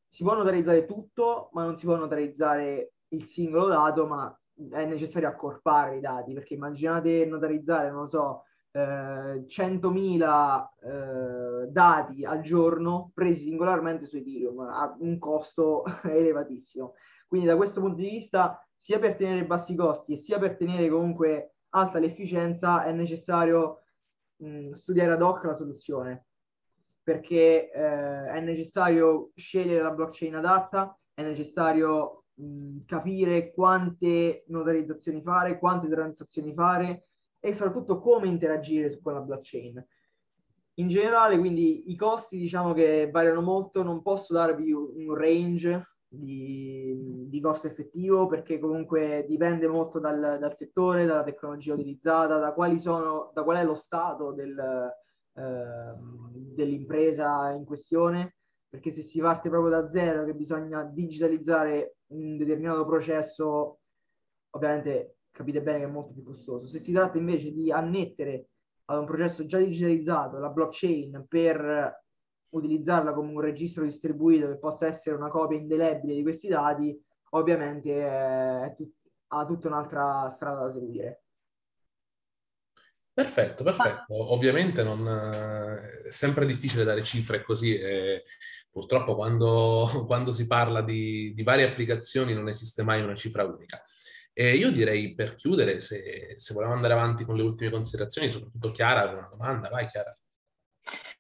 si 0.07 0.23
può 0.23 0.35
notarizzare 0.35 0.85
tutto, 0.85 1.49
ma 1.53 1.63
non 1.63 1.77
si 1.77 1.85
può 1.85 1.95
notarizzare 1.95 2.93
il 3.09 3.25
singolo 3.25 3.67
dato, 3.67 4.07
ma 4.07 4.39
è 4.71 4.85
necessario 4.85 5.27
accorpare 5.27 5.97
i 5.97 6.01
dati, 6.01 6.33
perché 6.33 6.55
immaginate 6.55 7.25
notarizzare, 7.25 7.89
non 7.91 8.01
lo 8.01 8.07
so, 8.07 8.43
100.000 8.77 10.67
eh, 10.83 11.67
dati 11.69 12.23
al 12.25 12.41
giorno 12.41 13.11
presi 13.13 13.45
singolarmente 13.45 14.05
su 14.05 14.17
Ethereum 14.17 14.59
a 14.59 14.95
un 14.99 15.17
costo 15.17 15.83
elevatissimo. 16.03 16.93
Quindi 17.27 17.47
da 17.47 17.55
questo 17.55 17.81
punto 17.81 17.97
di 17.97 18.07
vista, 18.09 18.61
sia 18.75 18.99
per 18.99 19.15
tenere 19.15 19.45
bassi 19.45 19.75
costi 19.75 20.13
e 20.13 20.17
sia 20.17 20.37
per 20.37 20.55
tenere 20.57 20.89
comunque 20.89 21.55
alta 21.69 21.99
l'efficienza, 21.99 22.83
è 22.83 22.91
necessario 22.91 23.81
mh, 24.37 24.71
studiare 24.71 25.13
ad 25.13 25.21
hoc 25.21 25.43
la 25.43 25.53
soluzione, 25.53 26.26
perché 27.07 27.71
eh, 27.71 28.31
è 28.33 28.41
necessario 28.41 29.31
scegliere 29.33 29.81
la 29.81 29.91
blockchain 29.91 30.35
adatta, 30.35 30.99
è 31.13 31.23
necessario 31.23 32.25
mh, 32.33 32.79
capire 32.85 33.53
quante 33.53 34.43
notarizzazioni 34.47 35.21
fare, 35.21 35.57
quante 35.57 35.87
transazioni 35.87 36.53
fare, 36.53 37.07
e 37.39 37.53
soprattutto 37.53 38.01
come 38.01 38.27
interagire 38.27 38.91
su 38.91 39.01
quella 39.01 39.21
blockchain. 39.21 39.81
In 40.73 40.89
generale, 40.89 41.39
quindi 41.39 41.89
i 41.91 41.95
costi 41.95 42.37
diciamo 42.37 42.73
che 42.73 43.09
variano 43.09 43.39
molto, 43.39 43.83
non 43.83 44.01
posso 44.01 44.33
darvi 44.33 44.73
un 44.73 45.15
range 45.15 45.99
di, 46.09 47.25
di 47.29 47.39
costo 47.39 47.67
effettivo 47.67 48.27
perché 48.27 48.59
comunque 48.59 49.23
dipende 49.29 49.65
molto 49.69 49.99
dal, 49.99 50.39
dal, 50.41 50.55
settore, 50.57 51.05
dalla 51.05 51.23
tecnologia 51.23 51.73
utilizzata, 51.73 52.37
da, 52.37 52.53
sono, 52.75 53.31
da 53.33 53.43
qual 53.43 53.59
è 53.59 53.63
lo 53.63 53.75
stato 53.75 54.33
del, 54.33 54.91
eh, 55.37 55.93
dell'impresa 56.55 57.51
in 57.51 57.65
questione, 57.65 58.37
perché 58.67 58.91
se 58.91 59.01
si 59.01 59.21
parte 59.21 59.49
proprio 59.49 59.71
da 59.71 59.87
zero 59.87 60.25
che 60.25 60.33
bisogna 60.33 60.83
digitalizzare 60.83 61.97
un 62.07 62.37
determinato 62.37 62.85
processo, 62.85 63.79
ovviamente 64.51 65.17
capite 65.31 65.61
bene 65.61 65.79
che 65.79 65.83
è 65.85 65.87
molto 65.87 66.13
più 66.13 66.23
costoso. 66.23 66.65
Se 66.65 66.79
si 66.79 66.91
tratta 66.91 67.17
invece 67.17 67.51
di 67.51 67.71
annettere 67.71 68.47
ad 68.85 68.99
un 68.99 69.05
processo 69.05 69.45
già 69.45 69.57
digitalizzato 69.59 70.37
la 70.37 70.49
blockchain 70.49 71.25
per 71.27 72.03
utilizzarla 72.49 73.13
come 73.13 73.31
un 73.31 73.41
registro 73.41 73.83
distribuito 73.83 74.47
che 74.47 74.57
possa 74.57 74.87
essere 74.87 75.15
una 75.15 75.29
copia 75.29 75.57
indelebile 75.57 76.15
di 76.15 76.23
questi 76.23 76.47
dati, 76.47 76.99
ovviamente 77.31 77.91
è 78.01 78.73
tut- 78.75 78.95
ha 79.27 79.45
tutta 79.45 79.67
un'altra 79.67 80.29
strada 80.29 80.61
da 80.61 80.69
seguire. 80.71 81.23
Perfetto, 83.17 83.63
perfetto. 83.63 84.31
Ovviamente 84.31 84.83
non, 84.83 85.07
è 86.05 86.11
sempre 86.11 86.45
difficile 86.45 86.83
dare 86.83 87.01
cifre 87.03 87.41
così 87.41 87.75
e 87.75 88.25
purtroppo 88.69 89.15
quando, 89.15 89.89
quando 90.05 90.31
si 90.31 90.45
parla 90.45 90.83
di, 90.83 91.33
di 91.33 91.41
varie 91.41 91.67
applicazioni 91.67 92.35
non 92.35 92.47
esiste 92.47 92.83
mai 92.83 93.01
una 93.01 93.15
cifra 93.15 93.43
unica. 93.43 93.83
E 94.31 94.53
io 94.53 94.71
direi 94.71 95.15
per 95.15 95.33
chiudere, 95.33 95.79
se, 95.79 96.35
se 96.37 96.53
volevamo 96.53 96.75
andare 96.75 96.93
avanti 96.93 97.25
con 97.25 97.35
le 97.35 97.41
ultime 97.41 97.71
considerazioni, 97.71 98.29
soprattutto 98.29 98.71
Chiara, 98.71 99.09
una 99.09 99.27
domanda, 99.31 99.69
vai 99.69 99.87
Chiara. 99.87 100.15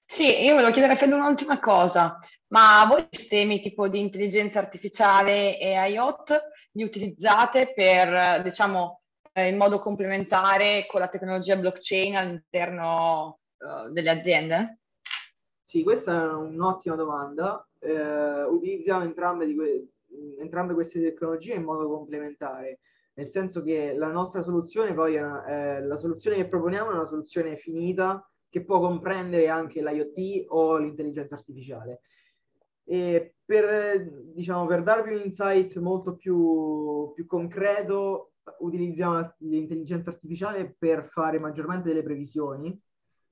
Sì, 0.05 0.43
io 0.43 0.53
volevo 0.53 0.71
chiedere 0.71 0.93
a 0.93 0.95
Fede 0.95 1.15
un'ultima 1.15 1.59
cosa, 1.59 2.15
ma 2.49 2.85
voi 2.87 3.07
sistemi 3.09 3.59
tipo 3.59 3.87
di 3.87 3.99
intelligenza 3.99 4.59
artificiale 4.59 5.57
e 5.57 5.73
IoT 5.89 6.39
li 6.73 6.83
utilizzate 6.83 7.73
per, 7.73 8.43
diciamo, 8.43 9.01
eh, 9.01 9.06
in 9.41 9.57
modo 9.57 9.79
complementare 9.79 10.85
con 10.87 10.99
la 10.99 11.07
tecnologia 11.07 11.55
blockchain 11.55 12.15
all'interno 12.15 13.39
uh, 13.57 13.91
delle 13.91 14.09
aziende? 14.09 14.79
Sì, 15.63 15.83
questa 15.83 16.21
è 16.23 16.33
un'ottima 16.33 16.95
domanda. 16.95 17.67
Eh, 17.79 18.43
utilizziamo 18.43 19.03
entrambe, 19.03 19.53
que- 19.53 19.87
entrambe 20.39 20.73
queste 20.73 21.01
tecnologie 21.01 21.55
in 21.55 21.63
modo 21.63 21.89
complementare, 21.89 22.79
nel 23.15 23.29
senso 23.29 23.61
che 23.63 23.93
la 23.93 24.09
nostra 24.09 24.41
soluzione 24.41 24.93
poi 24.93 25.15
è 25.15 25.21
una, 25.21 25.45
eh, 25.45 25.81
la 25.83 25.97
soluzione 25.97 26.37
che 26.37 26.47
proponiamo 26.47 26.91
è 26.91 26.93
una 26.93 27.03
soluzione 27.03 27.57
finita 27.57 28.25
che 28.49 28.63
può 28.63 28.79
comprendere 28.79 29.49
anche 29.49 29.81
l'IoT 29.81 30.45
o 30.47 30.77
l'intelligenza 30.77 31.35
artificiale. 31.35 32.01
E 32.85 33.35
per, 33.43 34.09
diciamo, 34.33 34.65
per 34.65 34.83
darvi 34.83 35.13
un 35.13 35.21
insight 35.21 35.77
molto 35.79 36.15
più, 36.15 37.11
più 37.13 37.25
concreto, 37.25 38.31
utilizziamo 38.59 39.33
l'intelligenza 39.39 40.09
artificiale 40.09 40.75
per 40.77 41.09
fare 41.09 41.39
maggiormente 41.39 41.87
delle 41.87 42.03
previsioni, 42.03 42.79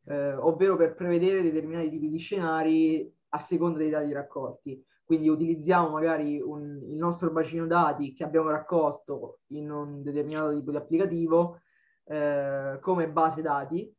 eh, 0.05 0.33
ovvero 0.35 0.75
per 0.75 0.95
prevedere 0.95 1.41
determinati 1.41 1.89
tipi 1.89 2.09
di 2.09 2.17
scenari 2.17 3.13
a 3.29 3.39
seconda 3.39 3.77
dei 3.77 3.89
dati 3.89 4.11
raccolti. 4.11 4.83
Quindi 5.03 5.29
utilizziamo 5.29 5.89
magari 5.89 6.41
un, 6.41 6.81
il 6.83 6.95
nostro 6.95 7.29
bacino 7.29 7.67
dati 7.67 8.13
che 8.13 8.23
abbiamo 8.23 8.49
raccolto 8.49 9.41
in 9.47 9.69
un 9.69 10.01
determinato 10.01 10.53
tipo 10.53 10.71
di 10.71 10.77
applicativo 10.77 11.59
eh, 12.05 12.79
come 12.81 13.09
base 13.09 13.41
dati, 13.41 13.93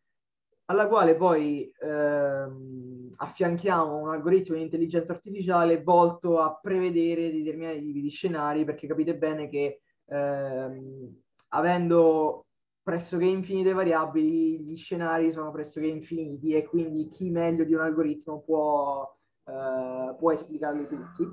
alla 0.66 0.88
quale 0.88 1.14
poi 1.14 1.72
ehm, 1.80 3.12
affianchiamo 3.16 3.96
un 3.96 4.08
algoritmo 4.08 4.56
di 4.56 4.62
intelligenza 4.62 5.12
artificiale 5.12 5.80
volto 5.80 6.40
a 6.40 6.58
prevedere 6.60 7.30
determinati 7.30 7.80
tipi 7.80 8.00
di 8.00 8.10
scenari, 8.10 8.64
perché 8.64 8.88
capite 8.88 9.16
bene 9.16 9.48
che 9.48 9.82
ehm, 10.06 11.22
avendo 11.48 12.44
pressoché 12.82 13.24
infinite 13.24 13.72
variabili, 13.72 14.60
gli 14.60 14.76
scenari 14.76 15.32
sono 15.32 15.50
pressoché 15.50 15.86
infiniti 15.86 16.54
e 16.54 16.64
quindi 16.64 17.08
chi 17.08 17.30
meglio 17.30 17.64
di 17.64 17.74
un 17.74 17.80
algoritmo 17.80 18.42
può, 18.42 19.12
eh, 19.44 20.14
può 20.16 20.32
esplicarli 20.32 20.86
tutti. 20.86 21.26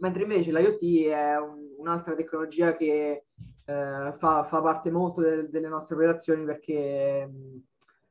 Mentre 0.00 0.22
invece 0.22 0.52
l'IoT 0.52 1.10
è 1.10 1.38
un, 1.38 1.74
un'altra 1.78 2.14
tecnologia 2.14 2.74
che 2.76 3.26
eh, 3.64 4.14
fa, 4.16 4.44
fa, 4.44 4.60
parte 4.60 4.90
molto 4.90 5.20
de, 5.20 5.48
delle 5.48 5.68
nostre 5.68 5.94
operazioni 5.94 6.44
perché 6.44 7.26
mh, 7.26 7.62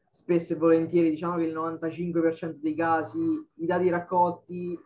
spesso 0.10 0.54
e 0.54 0.58
volentieri 0.58 1.10
diciamo 1.10 1.38
che 1.38 1.44
il 1.44 1.54
95% 1.54 2.60
dei 2.62 2.76
casi 2.76 3.20
i 3.56 3.66
dati 3.66 3.90
raccolti 3.90 4.80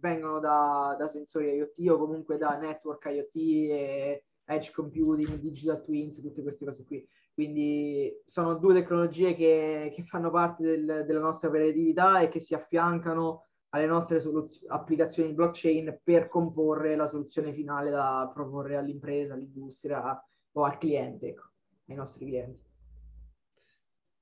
vengono 0.00 0.40
da, 0.40 0.94
da 0.98 1.08
sensori 1.08 1.54
IoT 1.54 1.88
o 1.90 1.98
comunque 1.98 2.38
da 2.38 2.56
network 2.56 3.04
IoT 3.06 4.22
edge 4.48 4.70
computing, 4.72 5.38
digital 5.38 5.82
twins, 5.84 6.20
tutte 6.20 6.42
queste 6.42 6.64
cose 6.64 6.84
qui. 6.84 7.06
Quindi 7.34 8.10
sono 8.26 8.54
due 8.54 8.74
tecnologie 8.74 9.34
che, 9.34 9.92
che 9.94 10.02
fanno 10.02 10.30
parte 10.30 10.62
del, 10.64 11.04
della 11.06 11.20
nostra 11.20 11.48
operatività 11.48 12.20
e 12.20 12.28
che 12.28 12.40
si 12.40 12.54
affiancano 12.54 13.44
alle 13.70 13.86
nostre 13.86 14.18
soluz- 14.18 14.64
applicazioni 14.68 15.34
blockchain 15.34 16.00
per 16.02 16.28
comporre 16.28 16.96
la 16.96 17.06
soluzione 17.06 17.52
finale 17.52 17.90
da 17.90 18.30
proporre 18.34 18.76
all'impresa, 18.76 19.34
all'industria 19.34 20.20
o 20.52 20.64
al 20.64 20.78
cliente, 20.78 21.28
ecco, 21.28 21.50
ai 21.88 21.94
nostri 21.94 22.26
clienti. 22.26 22.66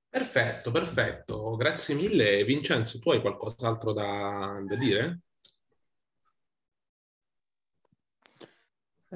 Perfetto, 0.09 0.71
perfetto. 0.71 1.57
Grazie 1.57 1.95
mille. 1.95 2.45
Vincenzo, 2.45 2.99
tu 2.99 3.11
hai 3.11 3.21
qualcos'altro 3.21 3.93
da, 3.93 4.63
da 4.67 4.75
dire? 4.77 5.21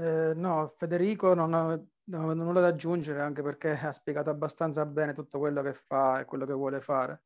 Eh, 0.00 0.32
no, 0.34 0.72
Federico 0.78 1.34
non 1.34 1.52
ha, 1.52 1.78
non 2.04 2.30
ha 2.30 2.32
nulla 2.32 2.60
da 2.60 2.68
aggiungere 2.68 3.20
anche 3.20 3.42
perché 3.42 3.72
ha 3.78 3.92
spiegato 3.92 4.30
abbastanza 4.30 4.86
bene 4.86 5.12
tutto 5.12 5.38
quello 5.38 5.60
che 5.62 5.74
fa 5.74 6.20
e 6.20 6.24
quello 6.24 6.46
che 6.46 6.54
vuole 6.54 6.80
fare. 6.80 7.22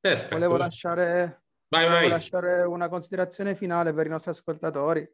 Perfetto. 0.00 0.34
Volevo 0.34 0.56
lasciare, 0.56 1.42
vai, 1.68 1.84
volevo 1.84 2.00
vai. 2.00 2.08
lasciare 2.08 2.62
una 2.62 2.88
considerazione 2.88 3.54
finale 3.54 3.92
per 3.92 4.06
i 4.06 4.08
nostri 4.08 4.30
ascoltatori, 4.30 5.06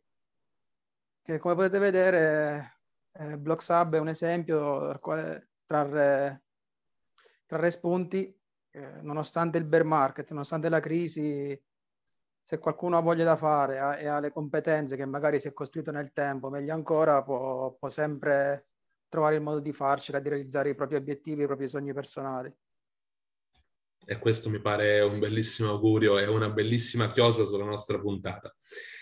che 1.23 1.39
come 1.39 1.57
potete 1.57 1.81
vedere 1.81 2.79
eh, 3.15 3.37
BlockSub 3.37 3.97
è 3.97 3.99
un 3.99 4.09
esempio 4.09 4.79
dal 4.79 5.01
quale 5.01 5.55
trarre, 5.67 6.45
trarre 7.47 7.71
spunti, 7.73 8.33
eh, 8.71 9.01
nonostante 9.03 9.59
il 9.59 9.65
bear 9.65 9.83
market, 9.83 10.31
nonostante 10.31 10.69
la 10.69 10.79
crisi, 10.79 11.61
se 12.47 12.61
qualcuno 12.61 12.97
ha 12.97 13.01
voglia 13.01 13.25
da 13.25 13.35
fare 13.35 13.99
e 13.99 14.07
ha 14.07 14.21
le 14.21 14.31
competenze 14.31 14.95
che 14.95 15.05
magari 15.05 15.41
si 15.41 15.49
è 15.49 15.53
costruito 15.53 15.91
nel 15.91 16.13
tempo, 16.13 16.49
meglio 16.49 16.75
ancora, 16.75 17.25
può, 17.25 17.75
può 17.77 17.89
sempre 17.89 18.69
trovare 19.09 19.35
il 19.35 19.41
modo 19.41 19.59
di 19.59 19.73
farcela, 19.73 20.21
di 20.21 20.29
realizzare 20.29 20.69
i 20.69 20.77
propri 20.77 20.95
obiettivi, 20.95 21.43
i 21.43 21.47
propri 21.47 21.67
sogni 21.67 21.93
personali. 21.93 22.55
E 24.05 24.19
questo 24.21 24.49
mi 24.49 24.61
pare 24.61 25.01
un 25.01 25.19
bellissimo 25.19 25.71
augurio 25.71 26.21
e 26.21 26.27
una 26.29 26.49
bellissima 26.49 27.11
chiosa 27.11 27.43
sulla 27.43 27.65
nostra 27.65 27.99
puntata. 27.99 28.55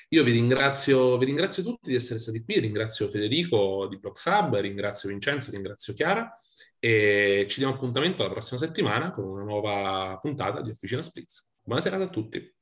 Io 0.09 0.25
vi 0.25 0.31
ringrazio, 0.31 1.19
vi 1.19 1.27
ringrazio 1.27 1.63
tutti 1.63 1.91
di 1.91 1.97
essere 1.97 2.21
stati 2.21 2.43
qui, 2.43 2.61
ringrazio 2.61 3.09
Federico 3.09 3.87
di 3.89 3.99
BlockSub, 3.99 4.57
ringrazio 4.57 5.11
Vincenzo, 5.11 5.51
ringrazio 5.51 5.93
Chiara 5.93 6.35
e 6.79 7.45
ci 7.47 7.59
diamo 7.59 7.75
appuntamento 7.75 8.23
la 8.23 8.31
prossima 8.31 8.59
settimana 8.59 9.11
con 9.11 9.27
una 9.27 9.45
nuova 9.45 10.19
puntata 10.19 10.63
di 10.63 10.71
Officina 10.71 11.03
Splits. 11.03 11.51
Buona 11.63 11.83
serata 11.83 12.05
a 12.05 12.09
tutti. 12.09 12.54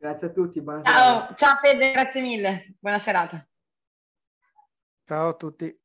Grazie 0.00 0.28
a 0.28 0.30
tutti, 0.30 0.60
buona 0.62 0.82
Ciao, 0.84 0.94
serata. 0.94 1.34
ciao 1.34 1.56
Fede, 1.60 1.90
grazie 1.90 2.20
mille. 2.20 2.76
Buona 2.78 2.98
serata. 3.00 3.44
Ciao 5.04 5.28
a 5.28 5.34
tutti. 5.34 5.76